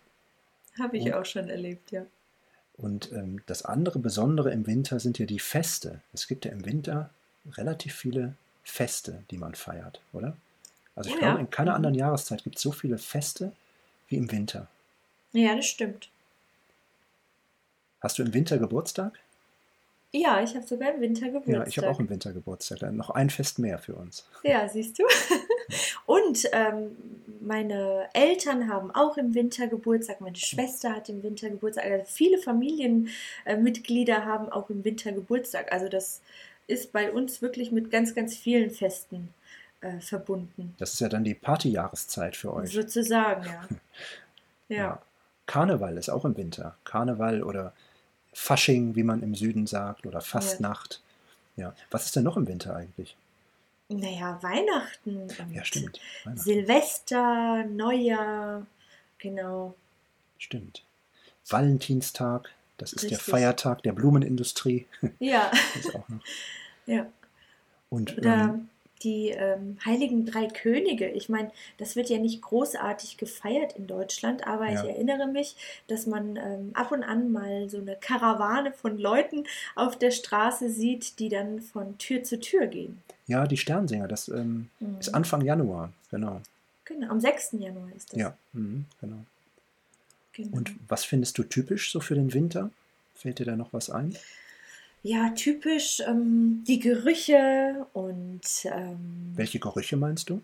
Habe 0.78 0.96
ich 0.96 1.04
Und- 1.04 1.14
auch 1.14 1.24
schon 1.26 1.48
erlebt, 1.50 1.90
ja. 1.92 2.02
Und 2.76 3.12
ähm, 3.12 3.42
das 3.46 3.64
andere 3.64 3.98
Besondere 3.98 4.50
im 4.50 4.66
Winter 4.66 4.98
sind 4.98 5.18
ja 5.18 5.26
die 5.26 5.38
Feste. 5.38 6.00
Es 6.12 6.26
gibt 6.26 6.44
ja 6.44 6.50
im 6.52 6.64
Winter 6.64 7.10
relativ 7.52 7.94
viele 7.94 8.34
Feste, 8.64 9.22
die 9.30 9.38
man 9.38 9.54
feiert, 9.54 10.00
oder? 10.12 10.36
Also 10.94 11.10
ich 11.10 11.16
Oh 11.16 11.18
glaube, 11.18 11.34
ja. 11.34 11.40
in 11.40 11.50
keiner 11.50 11.72
Mhm. 11.72 11.76
anderen 11.76 11.94
Jahreszeit 11.94 12.44
gibt 12.44 12.56
es 12.56 12.62
so 12.62 12.72
viele 12.72 12.98
Feste 12.98 13.52
wie 14.08 14.16
im 14.16 14.30
Winter. 14.30 14.68
Ja, 15.32 15.54
das 15.56 15.66
stimmt. 15.66 16.08
Hast 18.00 18.18
du 18.18 18.22
im 18.22 18.34
Winter 18.34 18.58
Geburtstag? 18.58 19.18
Ja, 20.14 20.42
ich 20.42 20.54
habe 20.54 20.66
sogar 20.66 20.92
im 20.94 21.00
Winter 21.00 21.26
Geburtstag. 21.26 21.54
Ja, 21.54 21.66
ich 21.66 21.78
habe 21.78 21.88
auch 21.88 21.98
im 22.00 22.10
Winter 22.10 22.32
Geburtstag. 22.32 22.80
Dann 22.80 22.96
noch 22.96 23.10
ein 23.10 23.30
Fest 23.30 23.58
mehr 23.58 23.78
für 23.78 23.94
uns. 23.94 24.26
Ja, 24.42 24.68
siehst 24.68 24.98
du. 24.98 25.04
Und 26.06 26.46
ähm, 26.52 26.96
meine 27.42 28.08
Eltern 28.14 28.68
haben 28.68 28.90
auch 28.90 29.16
im 29.16 29.34
Winter 29.34 29.66
Geburtstag, 29.66 30.20
meine 30.20 30.36
Schwester 30.36 30.94
hat 30.94 31.08
im 31.08 31.22
Winter 31.22 31.50
Geburtstag, 31.50 31.84
also 31.84 32.04
viele 32.06 32.38
Familienmitglieder 32.38 34.24
haben 34.24 34.50
auch 34.50 34.70
im 34.70 34.84
Winter 34.84 35.12
Geburtstag. 35.12 35.72
Also 35.72 35.88
das 35.88 36.20
ist 36.66 36.92
bei 36.92 37.12
uns 37.12 37.42
wirklich 37.42 37.72
mit 37.72 37.90
ganz, 37.90 38.14
ganz 38.14 38.36
vielen 38.36 38.70
Festen 38.70 39.28
äh, 39.80 40.00
verbunden. 40.00 40.74
Das 40.78 40.94
ist 40.94 41.00
ja 41.00 41.08
dann 41.08 41.24
die 41.24 41.34
Partyjahreszeit 41.34 42.36
für 42.36 42.52
euch. 42.54 42.72
Sozusagen, 42.72 43.44
ja. 43.44 43.68
Ja. 44.68 45.02
Karneval 45.44 45.98
ist 45.98 46.08
auch 46.08 46.24
im 46.24 46.34
Winter. 46.36 46.76
Karneval 46.84 47.42
oder 47.42 47.74
Fasching, 48.32 48.94
wie 48.96 49.02
man 49.02 49.22
im 49.22 49.34
Süden 49.34 49.66
sagt, 49.66 50.06
oder 50.06 50.22
Fastnacht. 50.22 51.02
Ja. 51.56 51.74
Was 51.90 52.06
ist 52.06 52.16
denn 52.16 52.24
noch 52.24 52.38
im 52.38 52.46
Winter 52.48 52.74
eigentlich? 52.74 53.16
Naja, 54.00 54.38
Weihnachten 54.42 55.28
Ja, 55.52 55.64
stimmt. 55.64 56.00
Weihnachten. 56.24 56.40
Silvester, 56.42 57.64
Neujahr, 57.64 58.66
genau. 59.18 59.74
Stimmt. 60.38 60.82
Valentinstag, 61.48 62.50
das 62.78 62.92
ist 62.92 63.04
der 63.04 63.18
Richtig. 63.18 63.30
Feiertag 63.32 63.82
der 63.82 63.92
Blumenindustrie. 63.92 64.86
Ja, 65.18 65.50
ja. 66.86 67.06
Und 67.90 68.16
Oder 68.18 68.34
ähm, 68.54 68.68
die 69.02 69.30
ähm, 69.30 69.78
Heiligen 69.84 70.24
Drei 70.26 70.46
Könige. 70.48 71.08
Ich 71.08 71.28
meine, 71.28 71.50
das 71.78 71.96
wird 71.96 72.08
ja 72.08 72.18
nicht 72.18 72.40
großartig 72.42 73.16
gefeiert 73.16 73.74
in 73.76 73.86
Deutschland, 73.86 74.46
aber 74.46 74.68
Ja. 74.70 74.82
ich 74.82 74.88
erinnere 74.88 75.26
mich, 75.26 75.56
dass 75.88 76.06
man 76.06 76.36
ähm, 76.36 76.70
ab 76.74 76.92
und 76.92 77.02
an 77.02 77.32
mal 77.32 77.68
so 77.68 77.78
eine 77.78 77.96
Karawane 77.96 78.72
von 78.72 78.98
Leuten 78.98 79.44
auf 79.74 79.96
der 79.98 80.10
Straße 80.10 80.70
sieht, 80.70 81.18
die 81.18 81.28
dann 81.28 81.60
von 81.60 81.98
Tür 81.98 82.22
zu 82.22 82.40
Tür 82.40 82.66
gehen. 82.66 83.02
Ja, 83.26 83.46
die 83.46 83.56
Sternsinger, 83.56 84.08
das 84.08 84.28
ähm, 84.28 84.68
Mhm. 84.80 84.98
ist 85.00 85.14
Anfang 85.14 85.42
Januar, 85.42 85.92
genau. 86.10 86.40
Genau, 86.84 87.10
am 87.10 87.20
6. 87.20 87.52
Januar 87.52 87.88
ist 87.96 88.12
das. 88.12 88.18
Ja, 88.18 88.36
mhm, 88.52 88.86
genau. 89.00 89.24
Genau. 90.32 90.56
Und 90.56 90.72
was 90.88 91.04
findest 91.04 91.36
du 91.38 91.42
typisch 91.44 91.92
so 91.92 92.00
für 92.00 92.14
den 92.14 92.32
Winter? 92.32 92.70
Fällt 93.14 93.38
dir 93.38 93.44
da 93.46 93.56
noch 93.56 93.72
was 93.72 93.90
ein? 93.90 94.16
ja, 95.04 95.30
typisch 95.30 96.00
ähm, 96.06 96.62
die 96.66 96.78
Gerüche 96.78 97.86
und. 97.92 98.40
Ähm, 98.64 99.32
Welche 99.34 99.58
Gerüche 99.58 99.96
meinst 99.96 100.30
du? 100.30 100.40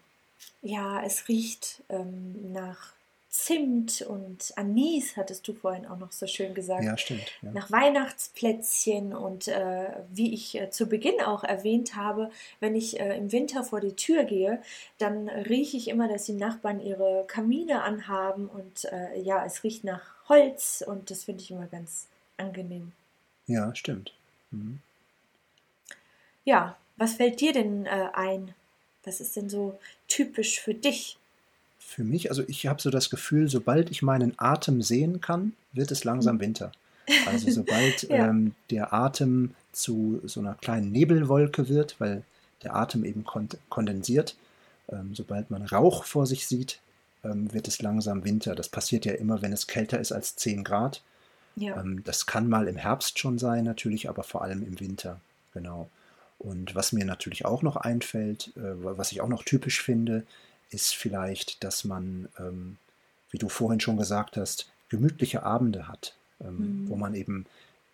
Ja, 0.62 1.02
es 1.04 1.28
riecht 1.28 1.82
ähm, 1.88 2.52
nach 2.52 2.92
Zimt 3.30 4.00
und 4.00 4.54
Anis, 4.56 5.18
hattest 5.18 5.46
du 5.46 5.52
vorhin 5.52 5.84
auch 5.84 5.98
noch 5.98 6.12
so 6.12 6.26
schön 6.26 6.54
gesagt. 6.54 6.84
Ja, 6.84 6.96
stimmt. 6.96 7.30
Ja. 7.42 7.52
Nach 7.52 7.70
Weihnachtsplätzchen 7.70 9.14
und 9.14 9.48
äh, 9.48 9.90
wie 10.10 10.32
ich 10.32 10.58
äh, 10.58 10.70
zu 10.70 10.86
Beginn 10.86 11.20
auch 11.20 11.44
erwähnt 11.44 11.94
habe, 11.94 12.30
wenn 12.60 12.74
ich 12.74 12.98
äh, 12.98 13.18
im 13.18 13.30
Winter 13.30 13.64
vor 13.64 13.80
die 13.80 13.94
Tür 13.94 14.24
gehe, 14.24 14.62
dann 14.96 15.28
rieche 15.28 15.76
ich 15.76 15.88
immer, 15.88 16.08
dass 16.08 16.24
die 16.24 16.32
Nachbarn 16.32 16.80
ihre 16.80 17.24
Kamine 17.26 17.82
anhaben 17.82 18.48
und 18.48 18.86
äh, 18.86 19.20
ja, 19.20 19.44
es 19.44 19.62
riecht 19.62 19.84
nach 19.84 20.00
Holz 20.30 20.82
und 20.86 21.10
das 21.10 21.24
finde 21.24 21.42
ich 21.42 21.50
immer 21.50 21.66
ganz 21.66 22.06
angenehm. 22.38 22.92
Ja, 23.46 23.74
stimmt. 23.74 24.14
Mhm. 24.50 24.80
Ja, 26.44 26.78
was 26.96 27.14
fällt 27.14 27.42
dir 27.42 27.52
denn 27.52 27.84
äh, 27.84 28.08
ein? 28.14 28.54
Was 29.04 29.20
ist 29.20 29.36
denn 29.36 29.50
so 29.50 29.78
typisch 30.06 30.60
für 30.60 30.72
dich? 30.72 31.17
Für 31.88 32.04
mich, 32.04 32.28
also 32.28 32.42
ich 32.46 32.66
habe 32.66 32.82
so 32.82 32.90
das 32.90 33.08
Gefühl, 33.08 33.48
sobald 33.48 33.90
ich 33.90 34.02
meinen 34.02 34.34
Atem 34.36 34.82
sehen 34.82 35.22
kann, 35.22 35.54
wird 35.72 35.90
es 35.90 36.04
langsam 36.04 36.36
mhm. 36.36 36.40
Winter. 36.40 36.72
Also 37.24 37.50
sobald 37.50 38.02
ja. 38.10 38.28
ähm, 38.28 38.54
der 38.70 38.92
Atem 38.92 39.54
zu 39.72 40.20
so 40.24 40.40
einer 40.40 40.54
kleinen 40.54 40.92
Nebelwolke 40.92 41.70
wird, 41.70 41.98
weil 41.98 42.24
der 42.62 42.76
Atem 42.76 43.06
eben 43.06 43.24
kondensiert, 43.70 44.36
ähm, 44.90 45.14
sobald 45.14 45.50
man 45.50 45.62
Rauch 45.62 46.04
vor 46.04 46.26
sich 46.26 46.46
sieht, 46.46 46.78
ähm, 47.24 47.54
wird 47.54 47.66
es 47.68 47.80
langsam 47.80 48.22
Winter. 48.22 48.54
Das 48.54 48.68
passiert 48.68 49.06
ja 49.06 49.14
immer, 49.14 49.40
wenn 49.40 49.54
es 49.54 49.66
kälter 49.66 49.98
ist 49.98 50.12
als 50.12 50.36
10 50.36 50.64
Grad. 50.64 51.00
Ja. 51.56 51.80
Ähm, 51.80 52.02
das 52.04 52.26
kann 52.26 52.50
mal 52.50 52.68
im 52.68 52.76
Herbst 52.76 53.18
schon 53.18 53.38
sein, 53.38 53.64
natürlich, 53.64 54.10
aber 54.10 54.24
vor 54.24 54.42
allem 54.42 54.62
im 54.62 54.78
Winter. 54.78 55.22
Genau. 55.54 55.88
Und 56.38 56.74
was 56.74 56.92
mir 56.92 57.06
natürlich 57.06 57.46
auch 57.46 57.62
noch 57.62 57.76
einfällt, 57.76 58.52
äh, 58.58 58.74
was 58.84 59.10
ich 59.10 59.22
auch 59.22 59.28
noch 59.28 59.42
typisch 59.42 59.82
finde, 59.82 60.24
ist 60.70 60.94
vielleicht, 60.94 61.64
dass 61.64 61.84
man, 61.84 62.28
ähm, 62.38 62.78
wie 63.30 63.38
du 63.38 63.48
vorhin 63.48 63.80
schon 63.80 63.96
gesagt 63.96 64.36
hast, 64.36 64.70
gemütliche 64.88 65.42
Abende 65.42 65.88
hat, 65.88 66.14
ähm, 66.40 66.82
mhm. 66.82 66.88
wo 66.88 66.96
man 66.96 67.14
eben 67.14 67.46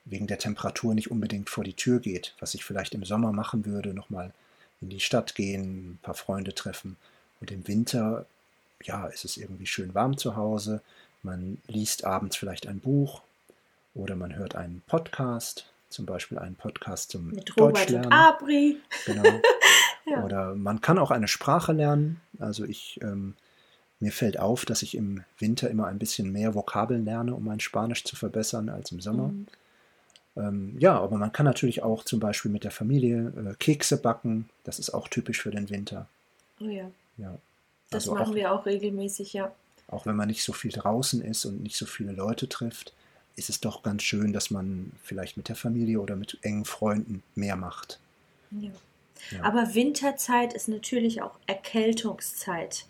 wegen 0.04 0.26
der 0.26 0.38
Temperatur 0.38 0.94
nicht 0.94 1.10
unbedingt 1.10 1.50
vor 1.50 1.64
die 1.64 1.74
Tür 1.74 1.98
geht, 2.00 2.34
was 2.40 2.54
ich 2.54 2.64
vielleicht 2.64 2.94
im 2.94 3.04
Sommer 3.04 3.32
machen 3.32 3.64
würde, 3.64 3.94
nochmal 3.94 4.32
in 4.80 4.90
die 4.90 5.00
Stadt 5.00 5.34
gehen, 5.34 5.92
ein 5.92 5.98
paar 6.02 6.14
Freunde 6.14 6.54
treffen. 6.54 6.96
Und 7.40 7.50
im 7.50 7.66
Winter, 7.66 8.26
ja, 8.82 9.06
ist 9.06 9.24
es 9.24 9.36
irgendwie 9.36 9.66
schön 9.66 9.94
warm 9.94 10.18
zu 10.18 10.36
Hause. 10.36 10.82
Man 11.22 11.58
liest 11.68 12.04
abends 12.04 12.36
vielleicht 12.36 12.66
ein 12.66 12.80
Buch 12.80 13.22
oder 13.94 14.14
man 14.14 14.34
hört 14.36 14.56
einen 14.56 14.82
Podcast, 14.86 15.66
zum 15.88 16.06
Beispiel 16.06 16.38
einen 16.38 16.56
Podcast 16.56 17.10
zum 17.10 17.28
Mit 17.28 17.52
Deutschlernen. 17.56 18.12
Abri. 18.12 18.76
Genau. 19.06 19.40
Ja. 20.06 20.24
Oder 20.24 20.54
man 20.54 20.80
kann 20.80 20.98
auch 20.98 21.10
eine 21.10 21.28
Sprache 21.28 21.72
lernen. 21.72 22.20
Also 22.38 22.64
ich, 22.64 23.00
ähm, 23.02 23.34
mir 24.00 24.12
fällt 24.12 24.38
auf, 24.38 24.64
dass 24.64 24.82
ich 24.82 24.96
im 24.96 25.24
Winter 25.38 25.70
immer 25.70 25.86
ein 25.86 25.98
bisschen 25.98 26.30
mehr 26.30 26.54
Vokabeln 26.54 27.04
lerne, 27.04 27.34
um 27.34 27.44
mein 27.44 27.60
Spanisch 27.60 28.04
zu 28.04 28.16
verbessern 28.16 28.68
als 28.68 28.92
im 28.92 29.00
Sommer. 29.00 29.28
Mhm. 29.28 29.46
Ähm, 30.36 30.76
ja, 30.78 30.98
aber 30.98 31.16
man 31.16 31.32
kann 31.32 31.46
natürlich 31.46 31.82
auch 31.82 32.04
zum 32.04 32.20
Beispiel 32.20 32.50
mit 32.50 32.64
der 32.64 32.70
Familie 32.70 33.32
äh, 33.36 33.54
Kekse 33.54 33.96
backen. 33.96 34.48
Das 34.64 34.78
ist 34.78 34.90
auch 34.90 35.08
typisch 35.08 35.40
für 35.40 35.50
den 35.50 35.70
Winter. 35.70 36.06
Oh 36.60 36.68
ja. 36.68 36.90
Ja. 37.16 37.38
Das 37.90 38.04
also 38.04 38.14
machen 38.14 38.32
auch, 38.32 38.34
wir 38.34 38.52
auch 38.52 38.66
regelmäßig, 38.66 39.32
ja. 39.32 39.52
Auch 39.88 40.06
wenn 40.06 40.16
man 40.16 40.28
nicht 40.28 40.42
so 40.42 40.52
viel 40.52 40.72
draußen 40.72 41.22
ist 41.22 41.44
und 41.44 41.62
nicht 41.62 41.76
so 41.76 41.86
viele 41.86 42.12
Leute 42.12 42.48
trifft, 42.48 42.92
ist 43.36 43.48
es 43.48 43.60
doch 43.60 43.82
ganz 43.82 44.02
schön, 44.02 44.32
dass 44.32 44.50
man 44.50 44.92
vielleicht 45.02 45.36
mit 45.36 45.48
der 45.48 45.56
Familie 45.56 46.00
oder 46.00 46.16
mit 46.16 46.38
engen 46.42 46.64
Freunden 46.64 47.22
mehr 47.34 47.56
macht. 47.56 48.00
Ja. 48.50 48.70
Ja. 49.30 49.42
Aber 49.42 49.74
Winterzeit 49.74 50.52
ist 50.52 50.68
natürlich 50.68 51.22
auch 51.22 51.38
Erkältungszeit. 51.46 52.86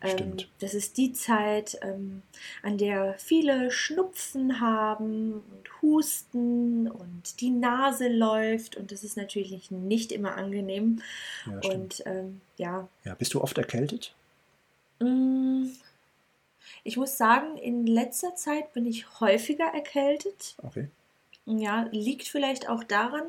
Ähm, 0.00 0.36
das 0.60 0.74
ist 0.74 0.96
die 0.96 1.12
Zeit, 1.12 1.78
ähm, 1.82 2.22
an 2.62 2.78
der 2.78 3.14
viele 3.18 3.70
Schnupfen 3.70 4.60
haben 4.60 5.32
und 5.34 5.82
Husten 5.82 6.88
und 6.88 7.40
die 7.40 7.50
Nase 7.50 8.08
läuft 8.08 8.76
und 8.76 8.92
das 8.92 9.02
ist 9.02 9.16
natürlich 9.16 9.70
nicht 9.70 10.12
immer 10.12 10.36
angenehm. 10.36 11.02
Ja, 11.46 11.70
und 11.70 12.02
ähm, 12.06 12.40
ja. 12.56 12.88
Ja, 13.04 13.14
bist 13.14 13.34
du 13.34 13.40
oft 13.40 13.58
erkältet? 13.58 14.14
Mm, 15.00 15.66
ich 16.84 16.96
muss 16.96 17.16
sagen, 17.16 17.56
in 17.56 17.86
letzter 17.86 18.34
Zeit 18.36 18.72
bin 18.72 18.86
ich 18.86 19.20
häufiger 19.20 19.66
erkältet. 19.66 20.54
Okay. 20.62 20.88
Ja, 21.46 21.88
liegt 21.92 22.28
vielleicht 22.28 22.68
auch 22.68 22.84
daran, 22.84 23.24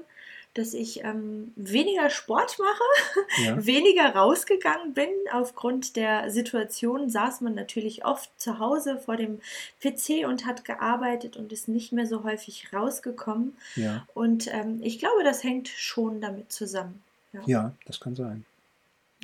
dass 0.56 0.74
ich 0.74 1.04
ähm, 1.04 1.52
weniger 1.56 2.10
Sport 2.10 2.58
mache, 2.60 3.24
ja. 3.46 3.66
weniger 3.66 4.16
rausgegangen 4.16 4.94
bin. 4.94 5.10
Aufgrund 5.32 5.96
der 5.96 6.32
Situation 6.32 7.10
saß 7.10 7.42
man 7.42 7.56
natürlich 7.56 8.06
oft 8.06 8.30
zu 8.40 8.60
Hause 8.60 8.98
vor 8.98 9.16
dem 9.16 9.40
PC 9.82 10.28
und 10.28 10.46
hat 10.46 10.66
gearbeitet 10.66 11.38
und 11.38 11.54
ist 11.54 11.68
nicht 11.68 11.92
mehr 11.92 12.08
so 12.08 12.24
häufig 12.24 12.74
rausgekommen. 12.74 13.56
Ja. 13.76 14.08
Und 14.14 14.52
ähm, 14.54 14.80
ich 14.82 15.00
glaube, 15.00 15.24
das 15.24 15.44
hängt 15.44 15.68
schon 15.68 16.20
damit 16.20 16.52
zusammen. 16.52 17.02
Ja, 17.32 17.42
ja 17.46 17.76
das 17.86 18.00
kann 18.00 18.16
sein. 18.16 18.44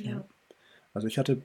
Ja. 0.00 0.24
Also 0.94 1.08
ich 1.08 1.18
hatte 1.18 1.42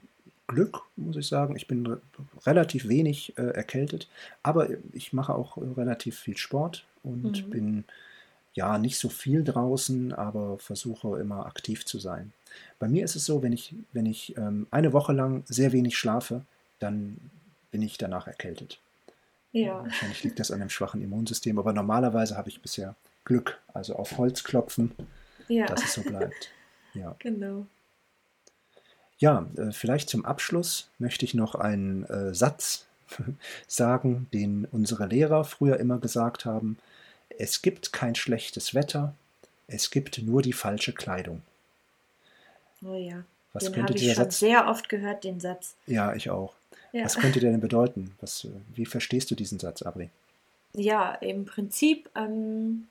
Glück, 0.47 0.81
muss 0.95 1.15
ich 1.15 1.27
sagen. 1.27 1.55
Ich 1.55 1.67
bin 1.67 1.97
relativ 2.45 2.87
wenig 2.87 3.37
äh, 3.37 3.41
erkältet, 3.41 4.07
aber 4.43 4.69
ich 4.93 5.11
mache 5.13 5.33
auch 5.33 5.57
relativ 5.57 6.19
viel 6.19 6.37
Sport 6.37 6.85
und 7.03 7.47
mhm. 7.47 7.49
bin 7.49 7.83
ja 8.53 8.77
nicht 8.77 8.97
so 8.97 9.09
viel 9.09 9.43
draußen, 9.43 10.13
aber 10.13 10.57
versuche 10.59 11.19
immer 11.19 11.45
aktiv 11.45 11.85
zu 11.85 11.99
sein. 11.99 12.33
Bei 12.79 12.87
mir 12.87 13.05
ist 13.05 13.15
es 13.15 13.25
so, 13.25 13.41
wenn 13.43 13.53
ich, 13.53 13.75
wenn 13.93 14.05
ich 14.05 14.37
ähm, 14.37 14.67
eine 14.71 14.93
Woche 14.93 15.13
lang 15.13 15.43
sehr 15.47 15.71
wenig 15.71 15.97
schlafe, 15.97 16.41
dann 16.79 17.17
bin 17.71 17.81
ich 17.81 17.97
danach 17.97 18.27
erkältet. 18.27 18.79
Ja. 19.53 19.83
Wahrscheinlich 19.83 20.23
liegt 20.23 20.39
das 20.39 20.51
an 20.51 20.61
einem 20.61 20.69
schwachen 20.69 21.01
Immunsystem, 21.01 21.59
aber 21.59 21.73
normalerweise 21.73 22.37
habe 22.37 22.49
ich 22.49 22.61
bisher 22.61 22.95
Glück, 23.25 23.59
also 23.73 23.95
auf 23.95 24.17
Holz 24.17 24.43
klopfen, 24.43 24.91
ja. 25.47 25.65
dass 25.65 25.83
es 25.83 25.93
so 25.93 26.01
bleibt. 26.01 26.49
Ja. 26.93 27.15
Genau. 27.19 27.67
Ja, 29.17 29.47
äh, 29.55 29.71
vielleicht 29.71 30.09
zum 30.09 30.25
Abschluss 30.25 30.89
möchte 30.97 31.23
ich 31.25 31.35
noch 31.35 31.53
einen 31.55 32.03
äh, 32.05 32.33
Satz 32.33 32.87
sagen, 33.67 34.27
den 34.33 34.65
unsere 34.65 35.05
Lehrer 35.05 35.43
früher 35.45 35.79
immer 35.79 35.99
gesagt 35.99 36.43
haben. 36.43 36.77
Es 37.41 37.63
gibt 37.63 37.91
kein 37.91 38.13
schlechtes 38.13 38.75
Wetter, 38.75 39.15
es 39.65 39.89
gibt 39.89 40.19
nur 40.21 40.43
die 40.43 40.53
falsche 40.53 40.93
Kleidung. 40.93 41.41
Oh 42.85 42.93
ja, 42.93 43.23
Was 43.53 43.63
den 43.63 43.81
habe 43.81 43.93
ich 43.95 44.05
schon 44.05 44.13
Satz? 44.13 44.37
sehr 44.37 44.67
oft 44.67 44.89
gehört, 44.89 45.23
den 45.23 45.39
Satz. 45.39 45.73
Ja, 45.87 46.13
ich 46.13 46.29
auch. 46.29 46.53
Ja. 46.91 47.03
Was 47.03 47.17
könnte 47.17 47.39
der 47.39 47.49
denn 47.49 47.59
bedeuten? 47.59 48.15
Was, 48.21 48.43
äh, 48.45 48.49
wie 48.75 48.85
verstehst 48.85 49.31
du 49.31 49.35
diesen 49.35 49.57
Satz, 49.57 49.81
Abri? 49.81 50.11
Ja, 50.73 51.15
im 51.15 51.45
Prinzip 51.45 52.11
ähm, 52.15 52.87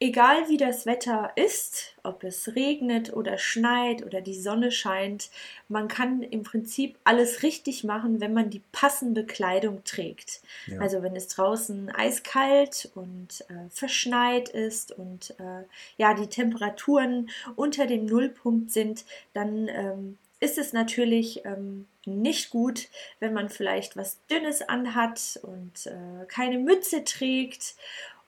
Egal 0.00 0.48
wie 0.48 0.58
das 0.58 0.86
Wetter 0.86 1.32
ist, 1.34 1.96
ob 2.04 2.22
es 2.22 2.54
regnet 2.54 3.12
oder 3.12 3.36
schneit 3.36 4.06
oder 4.06 4.20
die 4.20 4.38
Sonne 4.38 4.70
scheint, 4.70 5.28
man 5.68 5.88
kann 5.88 6.22
im 6.22 6.44
Prinzip 6.44 6.96
alles 7.02 7.42
richtig 7.42 7.82
machen, 7.82 8.20
wenn 8.20 8.32
man 8.32 8.48
die 8.48 8.62
passende 8.70 9.26
Kleidung 9.26 9.82
trägt. 9.82 10.40
Ja. 10.66 10.78
Also 10.80 11.02
wenn 11.02 11.16
es 11.16 11.26
draußen 11.26 11.90
eiskalt 11.90 12.90
und 12.94 13.44
äh, 13.48 13.68
verschneit 13.70 14.48
ist 14.50 14.92
und 14.92 15.34
äh, 15.40 15.64
ja 15.96 16.14
die 16.14 16.28
Temperaturen 16.28 17.28
unter 17.56 17.86
dem 17.86 18.06
Nullpunkt 18.06 18.70
sind, 18.70 19.04
dann 19.34 19.66
ähm, 19.66 20.18
ist 20.38 20.58
es 20.58 20.72
natürlich 20.72 21.44
ähm, 21.44 21.88
nicht 22.06 22.50
gut, 22.50 22.88
wenn 23.18 23.32
man 23.32 23.48
vielleicht 23.48 23.96
was 23.96 24.18
Dünnes 24.30 24.62
anhat 24.62 25.40
und 25.42 25.86
äh, 25.86 26.24
keine 26.28 26.58
Mütze 26.58 27.02
trägt 27.02 27.74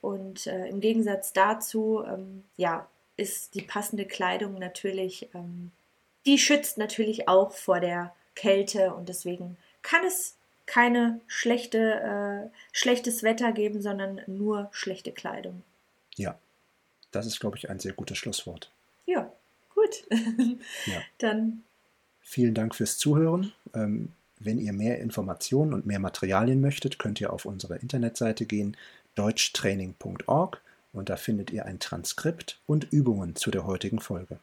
und 0.00 0.46
äh, 0.46 0.66
im 0.68 0.80
Gegensatz 0.80 1.32
dazu, 1.32 2.02
ähm, 2.06 2.44
ja, 2.56 2.88
ist 3.16 3.54
die 3.54 3.62
passende 3.62 4.06
Kleidung 4.06 4.58
natürlich, 4.58 5.28
ähm, 5.34 5.72
die 6.26 6.38
schützt 6.38 6.78
natürlich 6.78 7.28
auch 7.28 7.52
vor 7.52 7.80
der 7.80 8.14
Kälte 8.34 8.94
und 8.94 9.08
deswegen 9.08 9.56
kann 9.82 10.04
es 10.04 10.36
keine 10.66 11.20
schlechte, 11.26 12.50
äh, 12.52 12.58
schlechtes 12.72 13.22
Wetter 13.22 13.52
geben, 13.52 13.82
sondern 13.82 14.20
nur 14.26 14.68
schlechte 14.72 15.12
Kleidung. 15.12 15.62
Ja, 16.16 16.38
das 17.10 17.26
ist, 17.26 17.40
glaube 17.40 17.56
ich, 17.56 17.68
ein 17.68 17.80
sehr 17.80 17.92
gutes 17.92 18.18
Schlusswort. 18.18 18.70
Ja, 19.06 19.30
gut. 19.74 20.04
ja. 20.86 21.02
Dann. 21.18 21.64
Vielen 22.22 22.54
Dank 22.54 22.74
fürs 22.74 22.98
Zuhören. 22.98 23.52
Ähm, 23.74 24.12
wenn 24.38 24.58
ihr 24.58 24.72
mehr 24.72 25.00
Informationen 25.00 25.74
und 25.74 25.86
mehr 25.86 25.98
Materialien 25.98 26.60
möchtet, 26.60 26.98
könnt 26.98 27.20
ihr 27.20 27.32
auf 27.32 27.44
unsere 27.44 27.76
Internetseite 27.76 28.46
gehen 28.46 28.76
deutschtraining.org 29.20 30.62
und 30.94 31.11
da 31.11 31.16
findet 31.16 31.50
ihr 31.50 31.66
ein 31.66 31.78
Transkript 31.78 32.59
und 32.66 32.90
Übungen 32.90 33.37
zu 33.37 33.50
der 33.50 33.66
heutigen 33.66 34.00
Folge. 34.00 34.38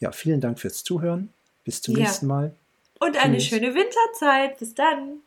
Ja, 0.00 0.12
vielen 0.12 0.42
Dank 0.42 0.60
fürs 0.60 0.84
Zuhören. 0.84 1.32
Bis 1.64 1.80
zum 1.80 1.96
ja. 1.96 2.02
nächsten 2.02 2.26
Mal. 2.26 2.54
Und 3.00 3.16
eine 3.16 3.38
Tschüss. 3.38 3.46
schöne 3.46 3.74
Winterzeit. 3.74 4.58
Bis 4.58 4.74
dann. 4.74 5.20